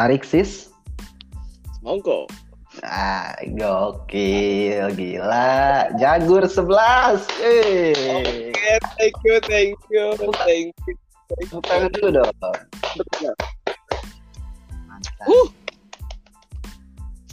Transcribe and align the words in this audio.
Tarik 0.00 0.24
sis. 0.24 0.72
Monggo. 1.84 2.24
Ah, 2.80 3.36
gokil, 3.52 4.96
gila. 4.96 5.92
Jagur 6.00 6.48
11. 6.48 7.20
Eh. 7.44 8.48
Oke, 8.48 8.72
thank 8.96 9.16
you, 9.20 9.36
thank 9.44 9.76
you, 9.92 10.06
thank 10.40 10.72
you. 10.88 10.96
Tepuk 11.36 11.60
tangan 11.68 11.92
dulu 11.92 12.08
dong. 12.16 12.32
Mantap. 14.88 15.28
Uh. 15.28 15.46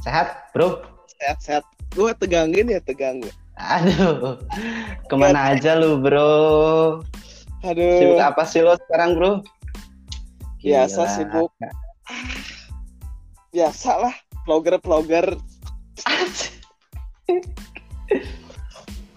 Sehat, 0.04 0.52
bro? 0.52 0.84
Sehat, 1.24 1.40
sehat. 1.40 1.64
Gue 1.96 2.12
tegangin 2.20 2.68
ya, 2.68 2.84
tegangin. 2.84 3.32
Aduh, 3.56 4.44
ke 5.08 5.16
mana 5.16 5.56
aja 5.56 5.80
lu, 5.80 6.04
bro? 6.04 7.00
Aduh. 7.64 7.96
Sibuk 7.96 8.20
apa 8.20 8.44
sih 8.44 8.60
lo 8.60 8.76
sekarang, 8.76 9.16
bro? 9.16 9.40
Biasa 10.60 11.08
Gila. 11.08 11.16
sibuk. 11.16 11.52
Biasa 13.58 13.92
lah, 13.98 14.16
vlogger-vlogger. 14.46 15.34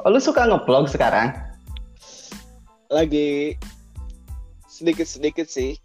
Oh, 0.01 0.09
lu 0.09 0.16
suka 0.16 0.49
nge-vlog 0.49 0.89
sekarang? 0.89 1.37
Lagi 2.89 3.53
sedikit-sedikit 4.65 5.45
sih. 5.45 5.77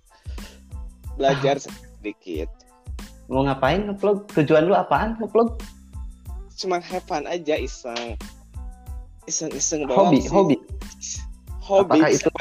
Belajar 1.19 1.59
sedikit. 1.59 2.47
Mau 3.27 3.43
ngapain 3.43 3.91
nge-vlog? 3.91 4.23
Tujuan 4.39 4.71
lu 4.71 4.73
apaan 4.73 5.19
nge-vlog? 5.19 5.59
Cuman 6.55 6.79
have 6.79 7.03
fun 7.03 7.27
aja, 7.27 7.59
iseng. 7.59 8.15
Iseng-iseng 9.27 9.83
doang 9.83 10.15
Hobi, 10.15 10.23
sih. 10.23 10.31
hobi. 10.31 10.55
Hobi. 11.59 11.99
Apakah 11.99 12.09
itu 12.15 12.31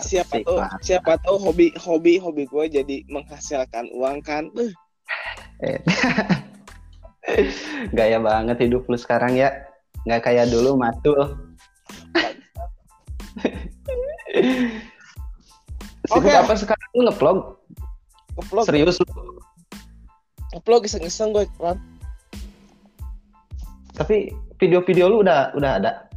siapa 0.00 0.40
Asik, 0.40 0.48
Mas. 0.56 0.72
siapa 0.84 1.12
tahu 1.20 1.36
hobi 1.40 1.72
hobi 1.80 2.20
hobi 2.20 2.44
gue 2.44 2.64
jadi 2.80 2.96
menghasilkan 3.08 3.88
uang 3.92 4.20
kan 4.20 4.48
Uh. 4.52 4.72
Gaya 7.98 8.18
banget 8.22 8.62
hidup 8.62 8.86
lu 8.86 8.96
sekarang 8.96 9.36
ya. 9.36 9.50
Nggak 10.06 10.30
kayak 10.30 10.46
dulu 10.48 10.78
matul. 10.78 11.18
Sibuk 16.08 16.24
Oke. 16.24 16.32
apa 16.32 16.56
sekarang 16.56 16.88
lu 16.96 17.02
nge-vlog? 17.10 17.38
nge-vlog 18.38 18.64
Serius 18.64 18.96
lu? 19.02 19.06
nge-vlog 20.56 20.88
iseng-iseng 20.88 21.36
gue 21.36 21.44
Ran. 21.60 21.76
Tapi 23.92 24.32
video-video 24.56 25.12
lu 25.12 25.20
udah 25.20 25.52
udah 25.52 25.76
ada? 25.76 26.08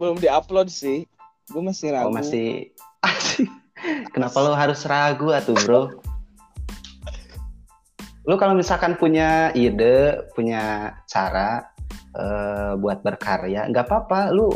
belum 0.00 0.16
diupload 0.16 0.72
sih 0.72 1.04
gue 1.52 1.62
masih 1.62 1.92
ragu 1.92 2.08
Oh 2.08 2.16
masih 2.16 2.72
Kenapa 4.16 4.36
lu 4.40 4.56
harus 4.56 4.80
ragu 4.88 5.28
atuh 5.28 5.56
bro? 5.68 5.82
Lu 8.28 8.36
kalau 8.36 8.52
misalkan 8.56 8.96
punya 9.00 9.52
ide, 9.56 10.24
punya 10.36 10.94
cara 11.08 11.70
eh, 12.16 12.72
buat 12.76 13.00
berkarya, 13.00 13.68
nggak 13.70 13.86
apa-apa. 13.86 14.34
Lu 14.34 14.52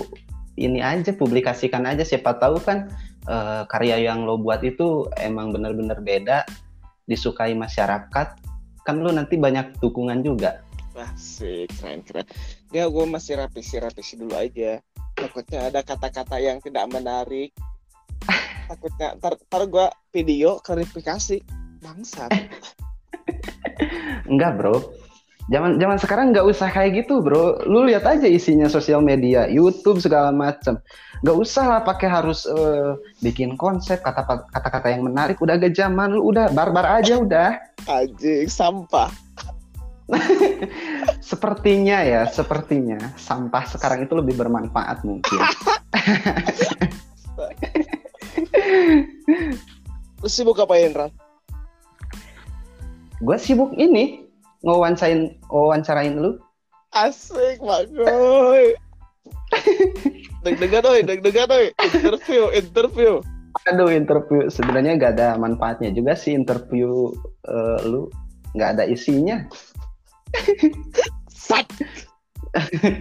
ini 0.60 0.84
aja 0.84 1.12
publikasikan 1.16 1.84
aja. 1.88 2.04
Siapa 2.04 2.36
tahu 2.36 2.60
kan 2.60 2.90
eh, 3.28 3.62
karya 3.68 4.04
yang 4.04 4.28
lo 4.28 4.36
buat 4.36 4.60
itu 4.64 5.08
emang 5.20 5.52
bener-bener 5.52 6.00
beda, 6.00 6.44
disukai 7.08 7.56
masyarakat. 7.56 8.28
Kan 8.84 9.00
lu 9.00 9.10
nanti 9.12 9.40
banyak 9.40 9.80
dukungan 9.80 10.20
juga. 10.20 10.60
Wah, 10.94 11.10
sih 11.18 11.66
keren 11.74 12.06
keren 12.06 12.22
ya 12.74 12.90
gue 12.90 13.06
masih 13.06 13.38
rapisi 13.38 13.78
rapisi 13.78 14.18
dulu 14.18 14.34
aja 14.34 14.82
takutnya 15.14 15.70
ada 15.70 15.82
kata-kata 15.86 16.42
yang 16.42 16.58
tidak 16.58 16.90
menarik 16.90 17.50
takutnya 18.66 19.14
ntar, 19.18 19.38
ntar 19.46 19.62
gue 19.70 19.86
video 20.10 20.58
klarifikasi 20.58 21.39
bangsat 21.83 22.30
Enggak 24.29 24.57
bro. 24.61 24.80
Zaman 25.52 25.77
zaman 25.77 26.01
sekarang 26.01 26.33
nggak 26.33 26.48
usah 26.48 26.73
kayak 26.73 27.05
gitu 27.05 27.20
bro. 27.20 27.61
Lu 27.68 27.85
lihat 27.85 28.08
aja 28.08 28.24
isinya 28.24 28.64
sosial 28.64 29.05
media, 29.05 29.45
YouTube 29.45 30.01
segala 30.01 30.33
macam. 30.33 30.80
Nggak 31.20 31.36
usah 31.36 31.64
lah 31.68 31.80
pakai 31.85 32.08
harus 32.08 32.48
eh, 32.48 32.96
bikin 33.20 33.61
konsep 33.61 34.01
kata 34.01 34.24
kata-kata 34.24 34.89
yang 34.89 35.05
menarik. 35.05 35.36
Udah 35.40 35.61
agak 35.61 35.77
zaman 35.77 36.17
lu 36.17 36.33
udah 36.33 36.48
barbar 36.52 37.01
aja 37.01 37.20
udah. 37.20 37.61
anjing 37.84 38.48
sampah 38.48 39.13
Sepertinya 41.30 42.05
ya, 42.05 42.29
sepertinya 42.29 43.17
sampah 43.17 43.64
sekarang 43.68 44.05
itu 44.05 44.13
lebih 44.13 44.36
bermanfaat 44.36 45.01
mungkin. 45.05 45.40
lu 50.20 50.29
sibuk 50.29 50.61
apain 50.61 50.92
Ran? 50.92 51.13
Gue 53.23 53.39
sibuk 53.39 53.70
ini 53.79 54.27
ngewawancarain 54.64 55.39
wawancarain 55.52 56.17
lu. 56.19 56.41
asik 56.95 57.58
bagoy 57.58 58.70
deg-degan 60.47 60.83
doi 60.86 61.02
deg-degan 61.02 61.51
doi 61.51 61.75
interview 61.83 62.55
interview. 62.55 63.13
Aduh 63.67 63.91
interview. 63.91 64.47
Sebenarnya 64.47 64.98
nggak 64.98 65.13
ada 65.19 65.29
manfaatnya 65.35 65.91
juga 65.91 66.14
sih 66.14 66.39
interview 66.39 67.11
eh, 67.51 67.79
lu. 67.86 68.11
Nggak 68.55 68.79
ada 68.79 68.85
isinya. 68.86 69.42
sat. 71.31 71.67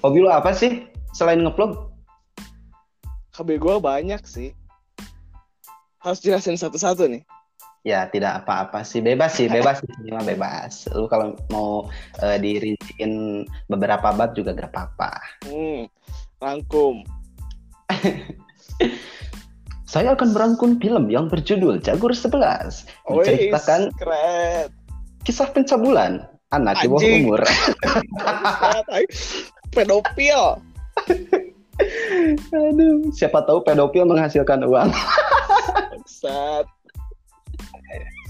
Hobi 0.00 0.24
lu 0.24 0.32
apa 0.32 0.56
sih 0.56 0.88
selain 1.12 1.44
ngevlog? 1.44 1.92
KB 3.36 3.60
gue 3.60 3.74
banyak 3.84 4.24
sih. 4.24 4.56
Harus 6.00 6.24
jelasin 6.24 6.56
satu-satu 6.56 7.04
nih 7.04 7.20
Ya 7.80 8.04
tidak 8.12 8.44
apa-apa 8.44 8.84
sih 8.84 9.00
bebas 9.00 9.40
sih 9.40 9.48
bebas 9.48 9.80
sih 9.80 10.12
mah 10.12 10.24
bebas. 10.24 10.84
Lu 10.92 11.08
kalau 11.08 11.32
mau 11.48 11.88
eh, 12.20 12.36
dirinciin 12.36 13.44
beberapa 13.72 14.12
bab 14.12 14.36
juga 14.36 14.52
gak 14.52 14.68
apa-apa. 14.72 15.12
hmm, 15.48 15.88
rangkum 16.40 17.04
Saya 19.90 20.14
akan 20.14 20.30
merangkum 20.30 20.78
film 20.78 21.10
yang 21.10 21.26
berjudul 21.26 21.82
Jagur 21.82 22.14
11 22.14 22.30
Wih, 22.30 22.46
menceritakan 23.10 23.90
keren 23.98 24.70
kisah 25.26 25.50
pencabulan 25.50 26.24
anak 26.50 26.82
di 26.82 26.86
bawah 26.88 27.02
umur. 27.02 27.40
Pedofil 29.74 30.42
Aduh, 32.52 33.08
siapa 33.14 33.40
tahu 33.48 33.64
pedofil 33.64 34.04
menghasilkan 34.04 34.60
uang. 34.68 34.92
Bangsat. 34.92 36.68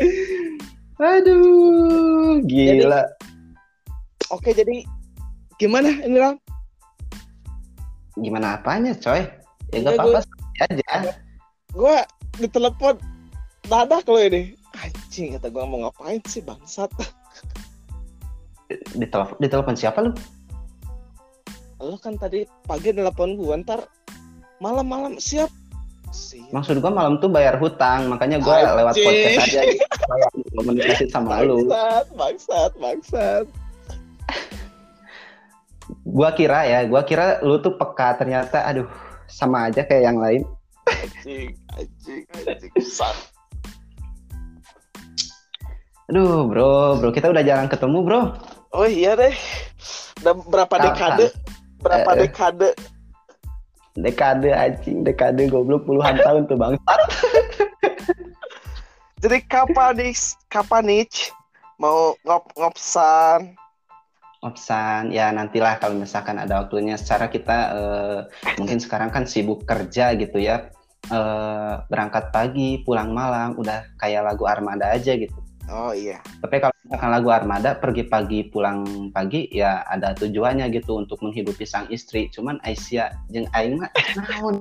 Aduh, 1.00 2.44
gila. 2.44 3.08
oke 4.28 4.52
jadi 4.52 4.84
gimana 5.56 5.88
ini 6.04 6.16
Ram? 6.20 6.36
Gimana 8.20 8.60
apanya, 8.60 8.92
coy? 8.96 9.24
Ya 9.72 9.80
Enggak, 9.80 9.96
gak 9.96 10.04
apa-apa 10.04 10.20
aja. 10.60 10.92
gue 11.72 11.96
ditelepon 12.42 12.98
dadak 13.70 14.04
lo 14.10 14.18
ini 14.18 14.58
anjing 14.76 15.38
kata 15.38 15.48
gue 15.48 15.64
mau 15.64 15.86
ngapain 15.86 16.20
sih 16.26 16.42
bangsat 16.42 16.90
Ditelepon, 18.70 19.34
ditelepon 19.42 19.76
siapa 19.78 19.98
lu? 20.02 20.12
lo 21.80 21.96
kan 21.96 22.14
tadi 22.20 22.44
pagi 22.68 22.92
telepon 22.92 23.40
gue 23.40 23.54
ntar 23.64 23.88
malam-malam 24.60 25.16
siap 25.16 25.48
Maksud 26.50 26.82
gua 26.82 26.90
malam 26.90 27.18
tuh 27.18 27.30
bayar 27.30 27.54
hutang, 27.56 28.10
makanya 28.10 28.42
gua 28.42 28.74
lewat 28.74 28.94
Anjing. 28.94 29.06
podcast 29.06 29.46
aja 29.46 29.60
supaya 29.94 30.26
komunikasi 30.52 31.04
sama 31.06 31.40
lu. 31.40 31.62
bangsat 31.64 32.04
bangsat 32.18 32.72
bangsat 32.76 33.44
Gua 36.02 36.30
kira 36.30 36.66
ya, 36.66 36.86
gua 36.86 37.02
kira 37.02 37.38
lu 37.42 37.58
tuh 37.58 37.74
peka, 37.74 38.18
ternyata 38.18 38.62
aduh 38.62 38.86
sama 39.26 39.70
aja 39.70 39.82
kayak 39.82 40.02
yang 40.06 40.18
lain. 40.18 40.42
anjing 40.90 41.54
anjing 41.74 42.22
anjing 42.34 42.72
sat 42.82 43.14
Aduh, 46.10 46.50
bro, 46.50 46.98
bro, 46.98 47.14
kita 47.14 47.30
udah 47.30 47.46
jarang 47.46 47.70
ketemu, 47.70 48.02
bro. 48.02 48.20
oh 48.74 48.86
iya 48.86 49.14
deh 49.14 49.30
udah 50.20 50.34
berapa 50.46 50.74
Kapan? 50.74 50.84
dekade 50.90 51.26
berapa 51.80 52.10
eh. 52.12 52.18
dekade 52.26 52.68
Dekade 53.98 54.54
anjing, 54.54 55.02
dekade 55.02 55.50
goblok 55.50 55.86
puluhan 55.86 56.18
tahun 56.26 56.46
tuh, 56.46 56.58
Bang. 56.58 56.78
jadi 59.20 59.38
kapan 59.44 59.92
nih 59.98 60.14
kapan 60.48 60.82
nih 60.86 61.04
mau 61.76 62.16
ngop 62.24 62.44
ngopsan 62.56 63.60
Opsan, 64.40 65.12
ya 65.12 65.28
nantilah 65.36 65.76
kalau 65.76 66.00
misalkan 66.00 66.40
ada 66.40 66.64
waktunya. 66.64 66.96
Secara 66.96 67.28
kita 67.28 67.58
eh, 67.76 68.20
mungkin 68.56 68.80
sekarang 68.80 69.12
kan 69.12 69.28
sibuk 69.28 69.68
kerja 69.68 70.16
gitu 70.16 70.40
ya. 70.40 70.72
Eh, 71.12 71.74
berangkat 71.92 72.32
pagi, 72.32 72.80
pulang 72.80 73.12
malam, 73.12 73.52
udah 73.60 73.84
kayak 74.00 74.24
lagu 74.24 74.48
Armada 74.48 74.96
aja 74.96 75.12
gitu. 75.12 75.36
Oh 75.70 75.92
iya 75.94 76.18
Tapi 76.42 76.56
kalau 76.58 76.74
misalkan 76.84 77.10
lagu 77.10 77.28
Armada 77.30 77.70
pergi 77.78 78.04
pagi 78.06 78.46
pulang 78.50 79.10
pagi 79.14 79.46
ya 79.54 79.86
ada 79.86 80.12
tujuannya 80.18 80.68
gitu 80.74 80.98
untuk 80.98 81.22
menghidupi 81.22 81.62
sang 81.64 81.86
istri. 81.88 82.28
Cuman 82.34 82.58
Aisyah 82.66 83.14
jeung 83.30 83.46
aing 83.54 83.78
mah 83.78 83.90
naon? 84.18 84.56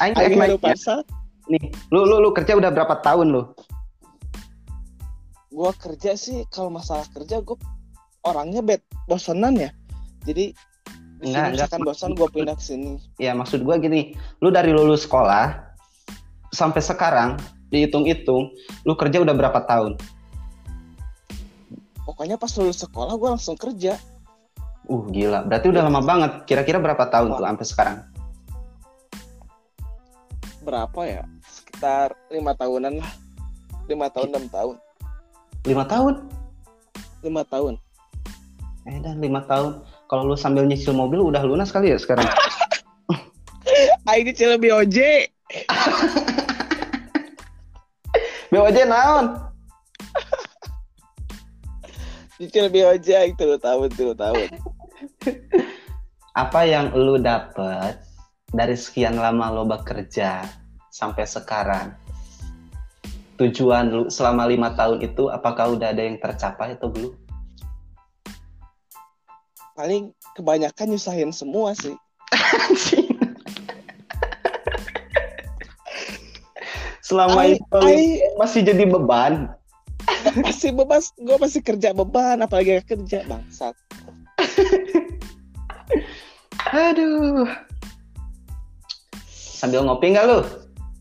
Aing 0.00 0.14
Aing 0.16 0.40
nih 1.44 1.64
lu 1.92 2.08
lu 2.08 2.24
lu 2.24 2.32
kerja 2.32 2.56
udah 2.56 2.72
berapa 2.72 3.04
tahun 3.04 3.28
lu 3.28 3.42
Gua 5.54 5.70
kerja 5.76 6.16
sih 6.18 6.42
kalau 6.50 6.72
masalah 6.72 7.06
kerja 7.14 7.38
gue 7.38 7.54
orangnya 8.26 8.58
bed 8.64 8.82
bosenan 9.06 9.54
ya. 9.54 9.70
Jadi 10.26 10.56
Enggak, 11.22 11.30
enggak. 11.30 11.52
misalkan 11.56 11.80
bosan 11.86 12.10
gue 12.12 12.28
pindah 12.28 12.56
ke 12.58 12.64
sini. 12.64 13.00
ya 13.16 13.32
maksud 13.32 13.64
gua 13.64 13.80
gini 13.80 14.12
lu 14.44 14.52
dari 14.52 14.74
lulus 14.74 15.08
sekolah 15.08 15.56
sampai 16.52 16.82
sekarang 16.84 17.40
dihitung-hitung 17.68 18.52
lu 18.82 18.92
kerja 18.94 19.20
udah 19.20 19.32
berapa 19.32 19.60
tahun 19.64 19.96
Pokoknya 22.04 22.36
pas 22.36 22.52
lulus 22.60 22.84
sekolah 22.84 23.16
gue 23.16 23.30
langsung 23.32 23.56
kerja. 23.56 23.96
uh 24.84 25.02
gila 25.08 25.40
berarti 25.48 25.72
udah 25.72 25.82
lama 25.88 26.04
banget 26.04 26.32
kira-kira 26.44 26.76
berapa 26.76 27.08
tahun 27.08 27.32
tuh 27.32 27.44
sampai 27.44 27.66
sekarang 27.66 27.96
Berapa 30.60 31.00
ya? 31.04 31.24
Sekitar 31.44 32.16
lima 32.28 32.56
tahunan 32.56 32.96
lah. 32.96 33.12
Lima 33.84 34.08
tahun 34.08 34.32
enam 34.32 34.44
tahun. 34.48 34.76
lima 35.64 35.84
tahun 35.84 36.14
Lima 37.20 37.40
tahun. 37.44 37.74
eh 38.84 39.00
dan 39.00 39.16
lima 39.16 39.40
tahun 39.48 39.80
kalau 40.08 40.28
lu 40.28 40.36
sambil 40.36 40.68
nyicil 40.68 40.92
mobil 40.92 41.20
udah 41.20 41.40
lunas 41.40 41.72
kali 41.72 41.88
ya 41.88 41.96
sekarang 41.96 42.28
Aing 44.04 44.28
kecil 44.28 44.60
BOJ. 44.60 45.28
BOJ 48.54 48.86
naon 48.86 49.34
Cicil 52.38 52.70
BOJ 52.70 53.34
itu 53.34 53.46
tahun 53.58 53.90
tuh 53.94 54.14
tahun. 54.14 54.48
apa 56.42 56.60
yang 56.62 56.94
lu 56.94 57.18
dapet 57.18 57.98
dari 58.54 58.78
sekian 58.78 59.18
lama 59.18 59.50
lo 59.50 59.66
bekerja 59.66 60.46
sampai 60.94 61.26
sekarang 61.26 61.98
tujuan 63.42 63.90
lu 63.90 64.02
selama 64.06 64.46
lima 64.46 64.70
tahun 64.78 65.02
itu 65.02 65.34
apakah 65.34 65.74
udah 65.74 65.90
ada 65.90 66.06
yang 66.06 66.22
tercapai 66.22 66.78
atau 66.78 66.94
belum 66.94 67.14
Paling 69.74 70.14
kebanyakan 70.38 70.94
nyusahin 70.94 71.34
semua 71.34 71.74
sih. 71.74 71.98
selama 77.04 77.44
Ai- 77.44 77.60
itu 77.60 77.78
ai- 77.84 78.24
masih 78.40 78.64
jadi 78.64 78.88
beban 78.88 79.52
masih 80.44 80.72
bebas, 80.72 81.12
gue 81.16 81.36
masih 81.36 81.60
kerja 81.64 81.96
beban, 81.96 82.40
apalagi 82.44 82.80
gak 82.80 82.96
kerja 82.96 83.24
bangsat. 83.24 83.72
aduh 86.74 87.46
sambil 89.30 89.86
ngopi 89.86 90.10
nggak 90.12 90.26
lu 90.26 90.42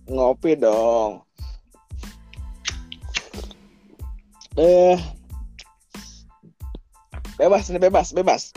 Ngopi 0.04 0.60
dong. 0.60 1.24
Eh, 4.60 5.00
bebas 7.40 7.72
nih 7.72 7.80
bebas 7.80 8.12
bebas. 8.12 8.52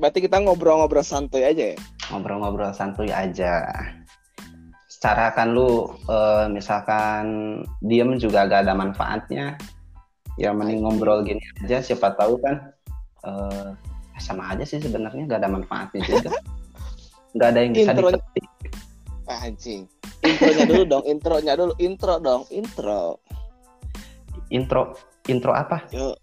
Berarti 0.00 0.24
kita 0.24 0.40
ngobrol-ngobrol 0.40 1.04
santuy 1.04 1.44
aja 1.44 1.76
ya. 1.76 1.78
ngobrol-ngobrol 2.08 2.72
santuy 2.72 3.12
aja 3.12 3.68
secara 5.04 5.36
kan 5.36 5.52
lu 5.52 5.84
eh, 6.08 6.48
misalkan 6.48 7.60
diem 7.84 8.16
juga 8.16 8.48
gak 8.48 8.64
ada 8.64 8.72
manfaatnya 8.72 9.60
ya 10.40 10.48
mending 10.56 10.80
ngobrol 10.80 11.20
gini 11.20 11.44
aja 11.60 11.84
siapa 11.84 12.16
tahu 12.16 12.40
kan 12.40 12.72
eh, 13.20 13.76
sama 14.16 14.56
aja 14.56 14.64
sih 14.64 14.80
sebenarnya 14.80 15.28
gak 15.28 15.44
ada 15.44 15.52
manfaatnya 15.52 16.00
juga 16.08 16.32
nggak 17.36 17.48
ada 17.52 17.60
yang 17.60 17.72
bisa 17.76 17.92
Intro- 17.92 18.16
dipetik 18.16 18.48
Anjing. 19.28 19.84
Intronya 20.24 20.64
dulu 20.64 20.82
dong, 20.88 21.04
intronya 21.04 21.52
dulu, 21.52 21.72
intro 21.76 22.14
dong, 22.16 22.42
intro. 22.48 23.20
intro 24.48 24.96
intro 25.28 25.52
apa 25.52 25.84
Yo, 25.92 26.16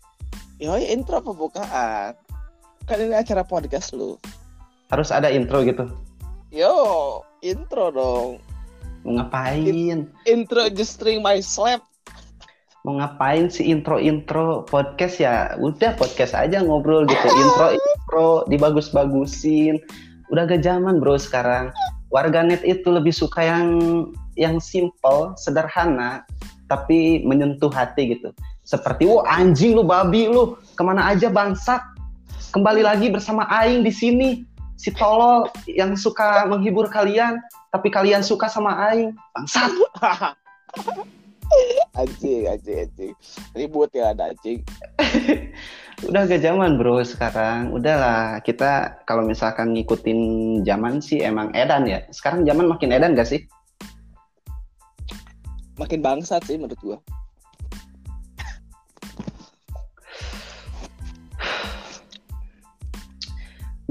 yo 0.58 0.74
intro 0.82 1.22
pembukaan. 1.22 2.18
Kan 2.90 2.98
ini 2.98 3.14
acara 3.14 3.46
podcast 3.46 3.94
lu. 3.94 4.18
harus 4.90 5.14
ada 5.14 5.30
intro 5.30 5.62
gitu 5.62 5.86
Yo, 6.50 7.22
intro 7.46 7.94
dong. 7.94 8.42
Mau 9.06 9.18
ngapain? 9.18 10.06
Intro 10.26 10.70
just 10.70 10.98
string 10.98 11.22
my 11.22 11.42
slap. 11.42 11.84
mau 12.82 12.98
ngapain 12.98 13.46
sih 13.46 13.70
intro 13.70 14.02
intro 14.02 14.66
podcast? 14.66 15.22
Ya 15.22 15.54
udah 15.62 15.94
podcast 16.02 16.34
aja 16.34 16.66
ngobrol 16.66 17.06
gitu. 17.06 17.28
Intro 17.46 17.68
intro 17.78 18.30
dibagus-bagusin. 18.50 19.78
Udah 20.34 20.50
gak 20.50 20.66
zaman 20.66 20.98
bro 20.98 21.14
sekarang. 21.14 21.70
Warganet 22.10 22.66
itu 22.66 22.90
lebih 22.90 23.14
suka 23.14 23.46
yang 23.46 23.70
yang 24.34 24.58
simple 24.58 25.38
sederhana 25.38 26.26
tapi 26.66 27.22
menyentuh 27.22 27.70
hati 27.70 28.18
gitu. 28.18 28.34
Seperti 28.66 29.06
wah 29.06 29.30
anjing 29.30 29.78
lu 29.78 29.86
babi 29.86 30.26
lu. 30.26 30.58
Ke 30.74 30.82
mana 30.82 31.14
aja 31.14 31.30
bangsat? 31.30 31.86
Kembali 32.50 32.82
lagi 32.82 33.14
bersama 33.14 33.46
Aing 33.48 33.86
di 33.86 33.94
sini 33.94 34.42
si 34.82 34.90
tolol 34.90 35.46
yang 35.70 35.94
suka 35.94 36.50
menghibur 36.50 36.90
kalian 36.90 37.38
tapi 37.70 37.94
kalian 37.94 38.26
suka 38.26 38.50
sama 38.50 38.74
Aing 38.90 39.14
bangsat 39.38 39.70
anjing, 42.00 42.48
anjing, 42.48 42.88
anjing. 42.88 43.14
Ribut 43.52 43.92
ya 43.92 44.16
ada 44.16 44.32
anjing. 44.32 44.64
udah 46.10 46.26
gak 46.26 46.42
zaman 46.42 46.82
bro 46.82 47.06
sekarang 47.06 47.70
udahlah 47.70 48.42
kita 48.42 49.04
kalau 49.06 49.22
misalkan 49.22 49.78
ngikutin 49.78 50.20
zaman 50.66 50.98
sih 50.98 51.22
emang 51.22 51.54
edan 51.54 51.86
ya 51.86 52.02
sekarang 52.10 52.42
zaman 52.42 52.66
makin 52.66 52.90
edan 52.90 53.14
gak 53.14 53.30
sih 53.30 53.46
Makin 55.80 56.06
bangsat 56.06 56.46
sih 56.46 56.62
menurut 56.62 56.78
gua. 56.78 56.98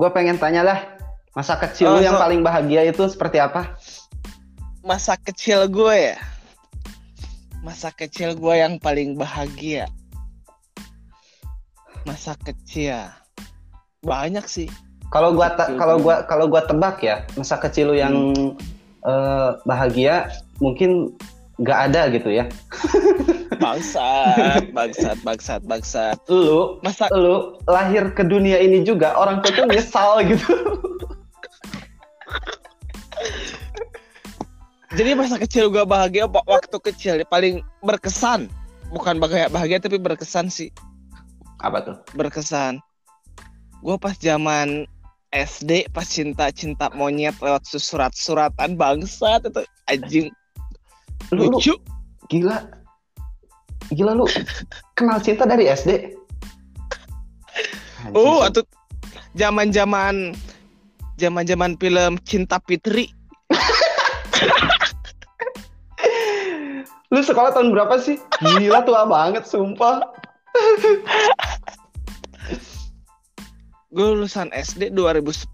Gue 0.00 0.08
pengen 0.16 0.40
tanya 0.40 0.64
lah 0.64 0.78
masa 1.36 1.60
kecil 1.60 1.92
Oh, 1.92 2.00
lu 2.00 2.08
yang 2.08 2.16
paling 2.16 2.40
bahagia 2.40 2.88
itu 2.88 3.04
seperti 3.04 3.36
apa 3.36 3.76
Masa 4.80 5.12
kecil 5.20 5.68
gue 5.68 5.92
ya. 5.92 6.16
Masa 7.60 7.92
kecil 7.92 8.32
gue 8.32 8.54
yang 8.56 8.80
paling 8.80 9.12
bahagia. 9.12 9.84
Masa 12.08 12.32
kecil. 12.40 13.12
Banyak 14.00 14.48
sih. 14.48 14.72
kalau 15.10 15.34
gua 15.34 15.52
kalau 15.58 15.98
gua. 15.98 16.22
kalau 16.22 16.46
gua 16.46 16.62
tebak 16.62 17.02
ya 17.02 17.26
masa 17.34 17.58
kecil 17.58 17.90
lu 17.90 17.98
yang 17.98 18.30
eh, 19.02 19.50
bahagia 19.66 20.30
mungkin 20.62 21.10
gak 21.58 21.90
ada 21.90 22.06
gitu 22.14 22.30
ya 22.30 22.46
Bangsat, 23.60 24.72
bangsat, 24.72 25.16
bangsat, 25.20 25.60
bangsat. 25.68 26.16
lu 26.32 26.80
Masa 26.80 27.12
lu 27.12 27.60
lahir 27.68 28.08
ke 28.16 28.24
dunia 28.24 28.56
ini 28.56 28.80
juga 28.82 29.12
orang 29.14 29.44
tua 29.44 29.52
tuh 29.52 29.66
nyesal 29.68 30.24
gitu 30.24 30.48
jadi 34.98 35.14
masa 35.14 35.38
kecil 35.38 35.70
gue 35.70 35.86
bahagia 35.86 36.26
wa- 36.26 36.46
waktu 36.50 36.76
kecil 36.90 37.22
paling 37.30 37.62
berkesan. 37.84 38.50
Bukan 38.90 39.22
bahagia, 39.22 39.46
bahagia 39.46 39.78
tapi 39.78 40.02
berkesan 40.02 40.50
sih. 40.50 40.74
apa 41.60 41.84
tuh 41.84 41.96
Berkesan. 42.16 42.80
Gue 43.84 44.00
pas 44.00 44.16
zaman 44.16 44.88
SD 45.30 45.92
pas 45.94 46.08
cinta-cinta 46.08 46.90
monyet 46.90 47.36
lewat 47.38 47.62
surat-suratan 47.70 48.74
bangsat 48.74 49.46
itu 49.46 49.62
anjing 49.86 50.26
lu, 51.30 51.46
lu 51.46 51.60
lucu. 51.60 51.78
gila 52.26 52.66
gila 53.90 54.14
lu 54.14 54.26
kenal 54.94 55.18
cinta 55.18 55.44
dari 55.44 55.66
SD 55.66 56.16
Oh, 58.16 58.40
sih. 58.40 58.48
atau 58.48 58.62
zaman-zaman 59.36 60.32
zaman-zaman 61.14 61.76
film 61.76 62.16
Cinta 62.24 62.56
Fitri. 62.64 63.12
lu 67.10 67.20
sekolah 67.20 67.52
tahun 67.52 67.74
berapa 67.74 67.98
sih 67.98 68.16
gila 68.56 68.86
tua 68.86 69.04
banget 69.04 69.44
sumpah 69.44 70.00
Gue 73.90 74.06
lulusan 74.14 74.54
SD 74.54 74.94
2010. 74.94 75.50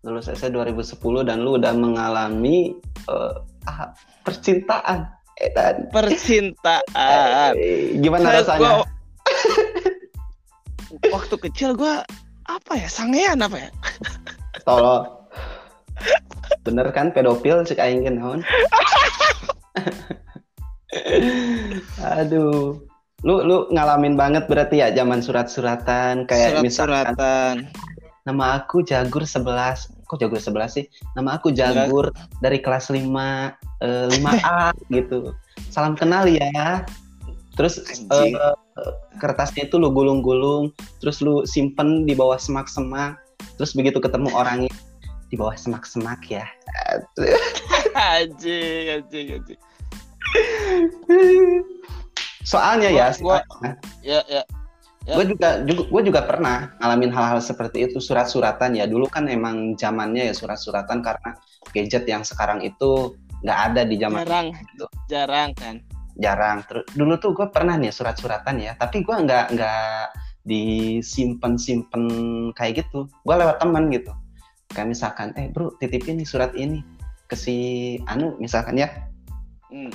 lulus 0.00 0.26
SD 0.26 0.48
2010 0.48 0.96
dan 1.22 1.44
lu 1.44 1.60
udah 1.60 1.76
mengalami 1.76 2.72
ah, 3.06 3.92
percintaan 4.24 5.04
eh, 5.36 5.50
dan 5.52 5.88
Percintaan. 5.88 7.52
eh, 7.54 7.96
gimana 7.96 8.24
Saya- 8.26 8.38
rasanya? 8.40 8.60
gua- 8.60 8.88
waktu 11.14 11.34
kecil 11.42 11.74
gue 11.74 11.94
apa 12.46 12.72
ya 12.74 12.88
sangean 12.88 13.40
apa 13.40 13.56
ya? 13.58 13.70
Tolong. 14.62 15.04
Bener 16.62 16.88
kan 16.90 17.10
pedofil 17.10 17.62
cek 17.62 17.78
aing 17.78 18.04
kan 18.04 18.14
naon 18.16 18.40
aduh. 22.02 22.80
Lu 23.24 23.42
lu 23.42 23.66
ngalamin 23.72 24.14
banget 24.14 24.44
berarti 24.46 24.78
ya 24.78 24.92
zaman 24.92 25.18
surat-suratan? 25.18 26.28
Kayak 26.28 26.60
misalkan 26.60 27.16
surat-suratan 27.16 27.54
nama 28.26 28.58
aku 28.58 28.82
Jagur 28.82 29.22
11 29.22 30.04
kok 30.04 30.18
Jagur 30.20 30.38
11 30.38 30.68
sih? 30.70 30.84
Nama 31.16 31.40
aku 31.40 31.50
Jagur 31.50 32.12
dari 32.38 32.60
kelas 32.60 32.92
5 32.92 33.02
eh, 33.80 34.06
5A 34.12 34.72
gitu. 34.88 35.32
Salam 35.68 35.92
kenal 35.94 36.24
ya. 36.26 36.84
Terus 37.56 37.80
Anjing. 37.80 38.36
eh, 38.36 38.56
kertasnya 39.16 39.64
itu 39.64 39.80
lu 39.80 39.88
gulung-gulung, 39.88 40.70
terus 41.00 41.24
lu 41.24 41.48
simpen 41.48 42.04
di 42.04 42.12
bawah 42.12 42.36
semak-semak. 42.36 43.16
Terus 43.56 43.72
begitu 43.72 43.96
ketemu 43.96 44.28
orangnya 44.32 44.72
di 45.26 45.36
bawah 45.36 45.56
semak-semak 45.56 46.20
ya. 46.28 46.44
anjing 47.96 49.00
anjing 49.00 49.26
anjing 49.40 49.60
Soalnya 52.44 52.88
ya, 52.92 53.06
Gua- 53.18 53.42
ya 54.04 54.20
ya 54.28 54.42
Ya. 55.06 55.14
gue 55.22 55.38
juga, 55.38 55.62
juga 55.62 55.82
gue 55.86 56.02
juga 56.10 56.20
pernah 56.26 56.74
ngalamin 56.82 57.14
hal-hal 57.14 57.38
seperti 57.38 57.86
itu 57.86 58.02
surat-suratan 58.02 58.74
ya 58.74 58.90
dulu 58.90 59.06
kan 59.06 59.30
emang 59.30 59.78
zamannya 59.78 60.26
ya 60.26 60.34
surat-suratan 60.34 60.98
karena 60.98 61.38
gadget 61.70 62.10
yang 62.10 62.26
sekarang 62.26 62.58
itu 62.66 63.14
nggak 63.44 63.58
ada 63.72 63.82
di 63.84 63.96
zaman 64.00 64.20
jarang. 64.24 64.46
itu. 64.54 64.86
jarang 65.08 65.50
kan? 65.56 65.76
Jarang. 66.16 66.58
Terus 66.64 66.84
dulu 66.96 67.14
tuh 67.20 67.30
gue 67.36 67.46
pernah 67.52 67.76
nih 67.76 67.92
surat-suratan 67.92 68.56
ya 68.62 68.72
tapi 68.78 69.04
gue 69.04 69.16
nggak 69.16 69.52
nggak 69.52 70.02
disimpan 70.46 71.58
simpen 71.58 72.04
kayak 72.56 72.86
gitu. 72.86 73.10
Gue 73.26 73.34
lewat 73.36 73.60
teman 73.60 73.92
gitu. 73.92 74.12
Kayak 74.72 74.96
misalkan 74.96 75.28
eh 75.36 75.50
bro 75.52 75.74
titipin 75.76 76.20
nih 76.20 76.28
surat 76.28 76.54
ini 76.56 76.80
ke 77.26 77.34
si 77.34 77.56
anu 78.06 78.38
misalkan 78.38 78.78
ya. 78.78 78.88
Hmm. 79.66 79.90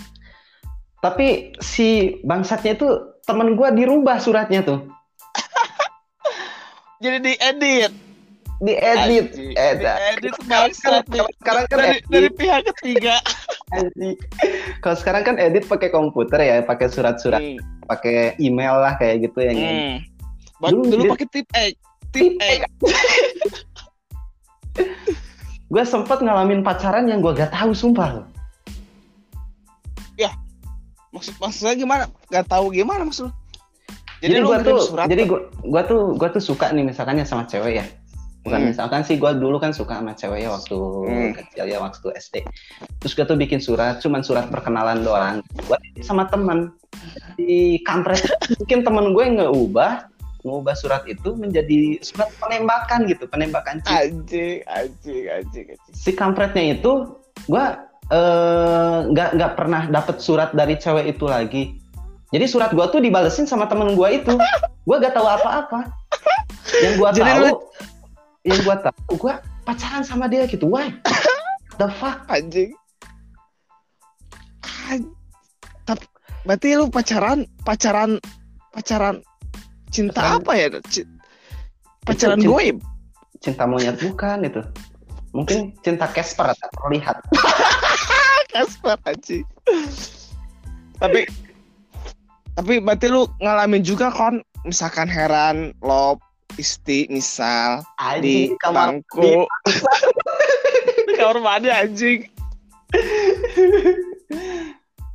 tapi 1.02 1.56
si 1.58 2.20
bangsatnya 2.22 2.78
itu 2.78 2.86
temen 3.26 3.58
gue 3.58 3.70
dirubah 3.74 4.22
suratnya 4.22 4.62
tuh. 4.62 4.86
Jadi 7.04 7.18
diedit 7.34 8.11
diedit 8.62 9.26
Anjing. 9.34 9.52
eh, 9.54 9.74
diedit 9.76 10.34
sekarang 10.38 10.70
bangsat 10.70 11.04
kan- 11.04 11.34
sekarang 11.36 11.64
kan 11.66 11.78
dari, 11.80 11.90
edit. 11.92 12.06
dari 12.08 12.30
pihak 12.32 12.62
ketiga. 12.72 13.16
Kalau 14.84 14.96
sekarang 14.96 15.24
kan 15.24 15.36
edit 15.36 15.66
pakai 15.66 15.90
komputer 15.90 16.40
ya, 16.40 16.62
pakai 16.62 16.88
surat-surat, 16.88 17.42
Hmm. 17.42 17.58
pakai 17.84 18.38
email 18.38 18.78
lah 18.78 18.94
kayak 18.96 19.26
gitu 19.26 19.40
yang 19.42 19.58
Hmm. 19.58 19.96
Ba- 20.58 20.70
Dulu 20.70 20.84
dulu 20.88 21.04
pakai 21.12 21.28
tip 21.28 21.48
X 21.50 21.74
tip 22.12 22.38
Gue 25.68 25.84
sempet 25.84 26.20
ngalamin 26.20 26.62
pacaran 26.62 27.08
yang 27.08 27.18
gue 27.18 27.34
gak 27.34 27.50
tahu 27.50 27.72
sumpah. 27.72 28.10
loh. 28.16 28.28
maksud 31.12 31.36
maksudnya 31.38 31.76
gimana 31.76 32.04
Gak 32.32 32.48
tahu 32.48 32.72
gimana 32.72 33.04
maksud 33.04 33.28
jadi, 34.24 34.32
Jadi, 34.32 34.48
gue 34.48 34.58
tuh, 34.64 34.80
surat 34.80 35.08
jadi 35.12 35.24
gue 35.28 35.40
gua 35.66 35.84
tuh 35.84 36.16
gue 36.16 36.30
tuh 36.30 36.40
suka 36.40 36.72
nih 36.72 36.88
misalkan 36.88 37.20
ya 37.20 37.28
sama 37.28 37.44
cewek 37.44 37.84
ya. 37.84 37.86
Bukan 38.42 38.58
Hmm. 38.58 38.70
misalkan 38.74 39.02
sih 39.06 39.22
gue 39.22 39.32
dulu 39.38 39.62
kan 39.62 39.70
suka 39.70 40.02
sama 40.02 40.18
cewek 40.18 40.46
ya 40.46 40.50
waktu 40.50 40.78
Hmm. 40.78 41.32
kecil 41.38 41.66
ya 41.70 41.78
waktu 41.78 42.08
SD. 42.18 42.36
Terus 43.02 43.14
gue 43.14 43.26
tuh 43.26 43.38
bikin 43.38 43.62
surat, 43.62 44.02
cuman 44.02 44.26
surat 44.26 44.50
perkenalan 44.50 45.06
doang. 45.06 45.46
Gue 45.70 45.78
sama 46.02 46.26
temen 46.26 46.74
di 47.38 47.78
kampret 47.86 48.20
mungkin 48.58 48.82
temen 48.82 49.06
gue 49.14 49.26
ngeubah 49.40 50.12
ngubah 50.42 50.74
surat 50.74 51.06
itu 51.06 51.38
menjadi 51.38 52.02
surat 52.02 52.30
penembakan 52.42 53.06
gitu, 53.06 53.30
penembakan 53.30 53.78
anjing 53.86 54.66
anjing 54.66 55.30
anjing 55.30 55.66
anjing 55.70 55.94
si 55.94 56.12
kampretnya 56.18 56.82
itu 56.82 57.14
gua 57.46 57.86
eh, 58.10 58.98
nggak 59.14 59.38
nggak 59.38 59.54
pernah 59.54 59.86
dapet 59.88 60.18
surat 60.18 60.50
dari 60.58 60.82
cewek 60.82 61.14
itu 61.14 61.26
lagi 61.30 61.64
jadi 62.34 62.50
surat 62.50 62.74
gua 62.74 62.90
tuh 62.90 63.06
dibalesin 63.06 63.46
sama 63.46 63.70
temen 63.70 63.94
gua 63.94 64.10
itu 64.10 64.34
gua 64.90 64.98
gak 64.98 65.14
tahu 65.14 65.30
apa-apa 65.30 65.94
yang 66.82 66.98
gua 66.98 67.14
Jadi 67.14 67.22
tahu 67.38 67.46
yang 68.42 68.60
gua 68.62 68.76
tahu 68.80 69.14
gua 69.18 69.34
pacaran 69.64 70.02
sama 70.02 70.26
dia 70.26 70.46
gitu 70.46 70.66
why? 70.66 70.90
The 71.78 71.88
fuck? 71.98 72.26
Anjing. 72.28 72.74
An- 74.88 75.14
tapi 75.84 76.06
berarti 76.44 76.74
lu 76.74 76.90
pacaran 76.90 77.46
pacaran 77.62 78.18
pacaran 78.72 79.22
cinta 79.90 80.20
Pacaran- 80.20 80.42
apa 80.42 80.52
ya? 80.54 80.68
C- 80.88 81.08
pacaran 82.02 82.38
cinta- 82.38 82.50
goib. 82.50 82.78
cinta 83.40 83.64
monyet 83.66 83.98
bukan 83.98 84.46
itu. 84.46 84.62
Mungkin 85.32 85.74
cinta 85.80 86.06
Casper 86.06 86.52
tak 86.54 86.70
terlihat. 86.76 87.18
Kasper 88.52 89.00
anjing. 89.06 89.48
Tapi 91.00 91.24
tapi 92.52 92.74
berarti 92.78 93.08
lu 93.08 93.26
ngalamin 93.40 93.82
juga 93.82 94.12
kan 94.12 94.44
misalkan 94.68 95.08
heran 95.08 95.72
love 95.82 96.20
isti 96.62 97.10
misal 97.10 97.82
di 98.22 98.54
Anjing, 98.54 98.62
kamar 98.62 99.02
bangku. 99.02 99.50
di 101.10 101.14
kamar 101.18 101.38
mandi 101.42 101.70
anjing. 101.74 102.22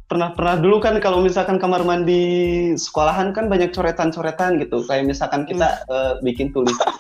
Pernah 0.07 0.35
pernah 0.35 0.55
dulu 0.59 0.83
kan 0.83 0.99
kalau 0.99 1.23
misalkan 1.23 1.63
kamar 1.63 1.87
mandi 1.87 2.75
sekolahan 2.75 3.31
kan 3.31 3.47
banyak 3.47 3.71
coretan-coretan 3.71 4.59
gitu. 4.59 4.83
Kayak 4.91 5.07
misalkan 5.07 5.47
kita 5.47 5.87
eh, 5.87 6.13
bikin 6.27 6.51
tulisan. 6.51 6.91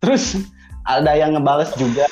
Terus 0.00 0.40
ada 0.88 1.12
yang 1.12 1.36
ngebales 1.36 1.72
juga. 1.76 2.08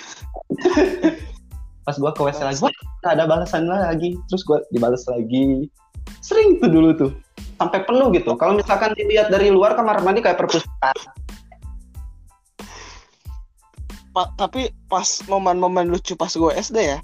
Pas 1.88 1.96
gua 1.96 2.12
ke 2.12 2.22
WC 2.22 2.40
lagi 2.44 2.60
wah 2.60 2.72
ada 3.08 3.24
balasan 3.24 3.68
lagi. 3.68 4.16
Terus 4.28 4.44
gua 4.44 4.60
dibales 4.72 5.04
lagi. 5.08 5.68
Sering 6.20 6.60
tuh 6.60 6.68
dulu 6.68 6.88
tuh. 6.96 7.12
Sampai 7.60 7.84
penuh 7.84 8.08
gitu. 8.16 8.40
Kalau 8.40 8.56
misalkan 8.56 8.96
dilihat 8.96 9.28
dari 9.28 9.52
luar 9.52 9.76
kamar 9.76 10.00
mandi 10.00 10.24
kayak 10.24 10.40
perpustakaan 10.40 10.96
Pa- 14.20 14.36
tapi 14.36 14.68
pas 14.84 15.08
momen-momen 15.32 15.88
lucu 15.88 16.12
pas 16.12 16.28
gue 16.28 16.52
SD 16.52 16.92
ya 16.92 17.00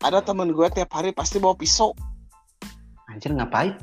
ada 0.00 0.24
temen 0.24 0.56
gue 0.56 0.64
tiap 0.72 0.88
hari 0.96 1.12
pasti 1.12 1.36
bawa 1.36 1.52
pisau. 1.52 1.92
Anjir 3.12 3.36
ngapain? 3.36 3.76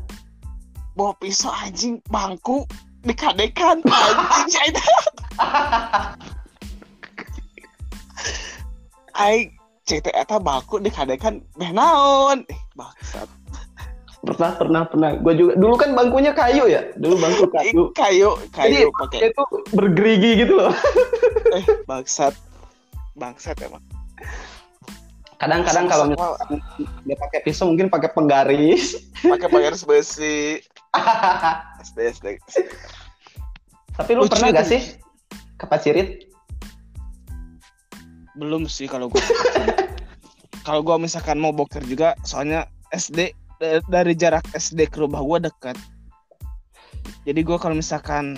Bawa 0.97 1.13
pisau 1.21 1.53
anjing 1.53 2.01
bangku 2.09 2.65
dikadekan 3.05 3.85
anjing 3.85 4.49
saya 4.49 4.81
Aing 9.21 9.53
CT 9.85 10.09
eta 10.17 10.41
bangku 10.41 10.81
dikadekan 10.81 11.45
beh 11.61 11.69
naon? 11.69 12.41
Eh 12.49 12.61
bangsat. 12.73 13.29
Pernah 14.25 14.57
pernah 14.57 14.81
pernah. 14.89 15.09
Gua 15.21 15.37
juga 15.37 15.53
dulu 15.61 15.77
kan 15.77 15.93
bangkunya 15.93 16.33
kayu 16.33 16.65
ya? 16.65 16.81
Dulu 16.97 17.21
bangku 17.21 17.45
kayu. 17.53 17.93
kayu 17.93 18.29
kayu 18.49 18.89
jadi 18.89 18.97
pakai. 18.97 19.19
itu 19.29 19.43
bergerigi 19.77 20.31
gitu 20.41 20.57
loh. 20.57 20.73
Eh 21.53 21.85
bangsat 21.85 22.46
bangsat 23.17 23.57
emang. 23.65 23.83
Kadang-kadang 25.37 25.85
kalau 25.85 26.05
misalkan 26.09 26.57
dia 27.05 27.17
pakai 27.17 27.39
pisau 27.45 27.69
mungkin 27.69 27.89
pakai 27.89 28.09
penggaris. 28.13 28.97
Pakai 29.21 29.49
penggaris 29.49 29.85
besi. 29.85 30.61
SD 31.85 31.97
SD 32.17 32.25
tapi 33.97 34.13
lu 34.13 34.29
Lucu 34.29 34.37
pernah 34.37 34.53
gak 34.53 34.69
sih 34.69 34.81
ke 35.57 35.65
Pacirit 35.65 36.29
belum 38.37 38.69
sih 38.69 38.85
kalau 38.85 39.09
gua. 39.09 39.17
Kalau 40.61 40.83
gua 40.83 40.99
misalkan 41.01 41.39
mau 41.39 41.55
boker 41.55 41.79
juga 41.87 42.13
soalnya 42.27 42.67
SD 42.91 43.33
da- 43.57 43.81
dari 43.87 44.13
jarak 44.13 44.45
SD 44.51 44.91
ke 44.91 44.99
rumah 44.99 45.23
gua 45.23 45.41
dekat. 45.41 45.73
Jadi 47.23 47.39
gua 47.41 47.57
kalau 47.57 47.73
misalkan 47.73 48.35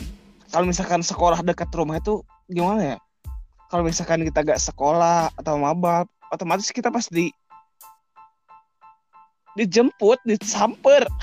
kalau 0.53 0.69
misalkan 0.69 1.01
sekolah 1.03 1.41
dekat 1.43 1.67
rumah 1.73 1.97
itu 1.97 2.21
gimana 2.47 2.95
ya 2.95 2.97
kalau 3.69 3.85
misalkan 3.85 4.25
kita 4.25 4.41
gak 4.41 4.57
sekolah 4.57 5.29
atau 5.37 5.61
maba 5.61 6.09
otomatis 6.33 6.73
kita 6.73 6.89
pas 6.89 7.05
di 7.07 7.29
dijemput 9.55 10.19
disamper. 10.25 11.05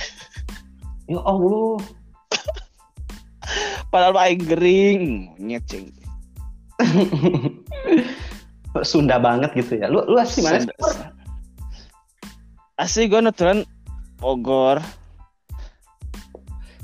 Ya 1.07 1.23
Allah. 1.23 1.79
Padahal 3.95 4.19
aing 4.27 4.43
gering 4.43 5.31
monyet 5.39 5.63
cing. 5.71 5.95
Sunda 8.83 9.23
banget 9.23 9.55
gitu 9.55 9.79
ya. 9.79 9.87
Lu 9.87 10.03
lu 10.03 10.19
asli 10.19 10.43
mana 10.43 10.67
asli 12.75 13.07
gue 13.07 13.23
nuturan 13.23 13.63
Bogor. 14.19 14.83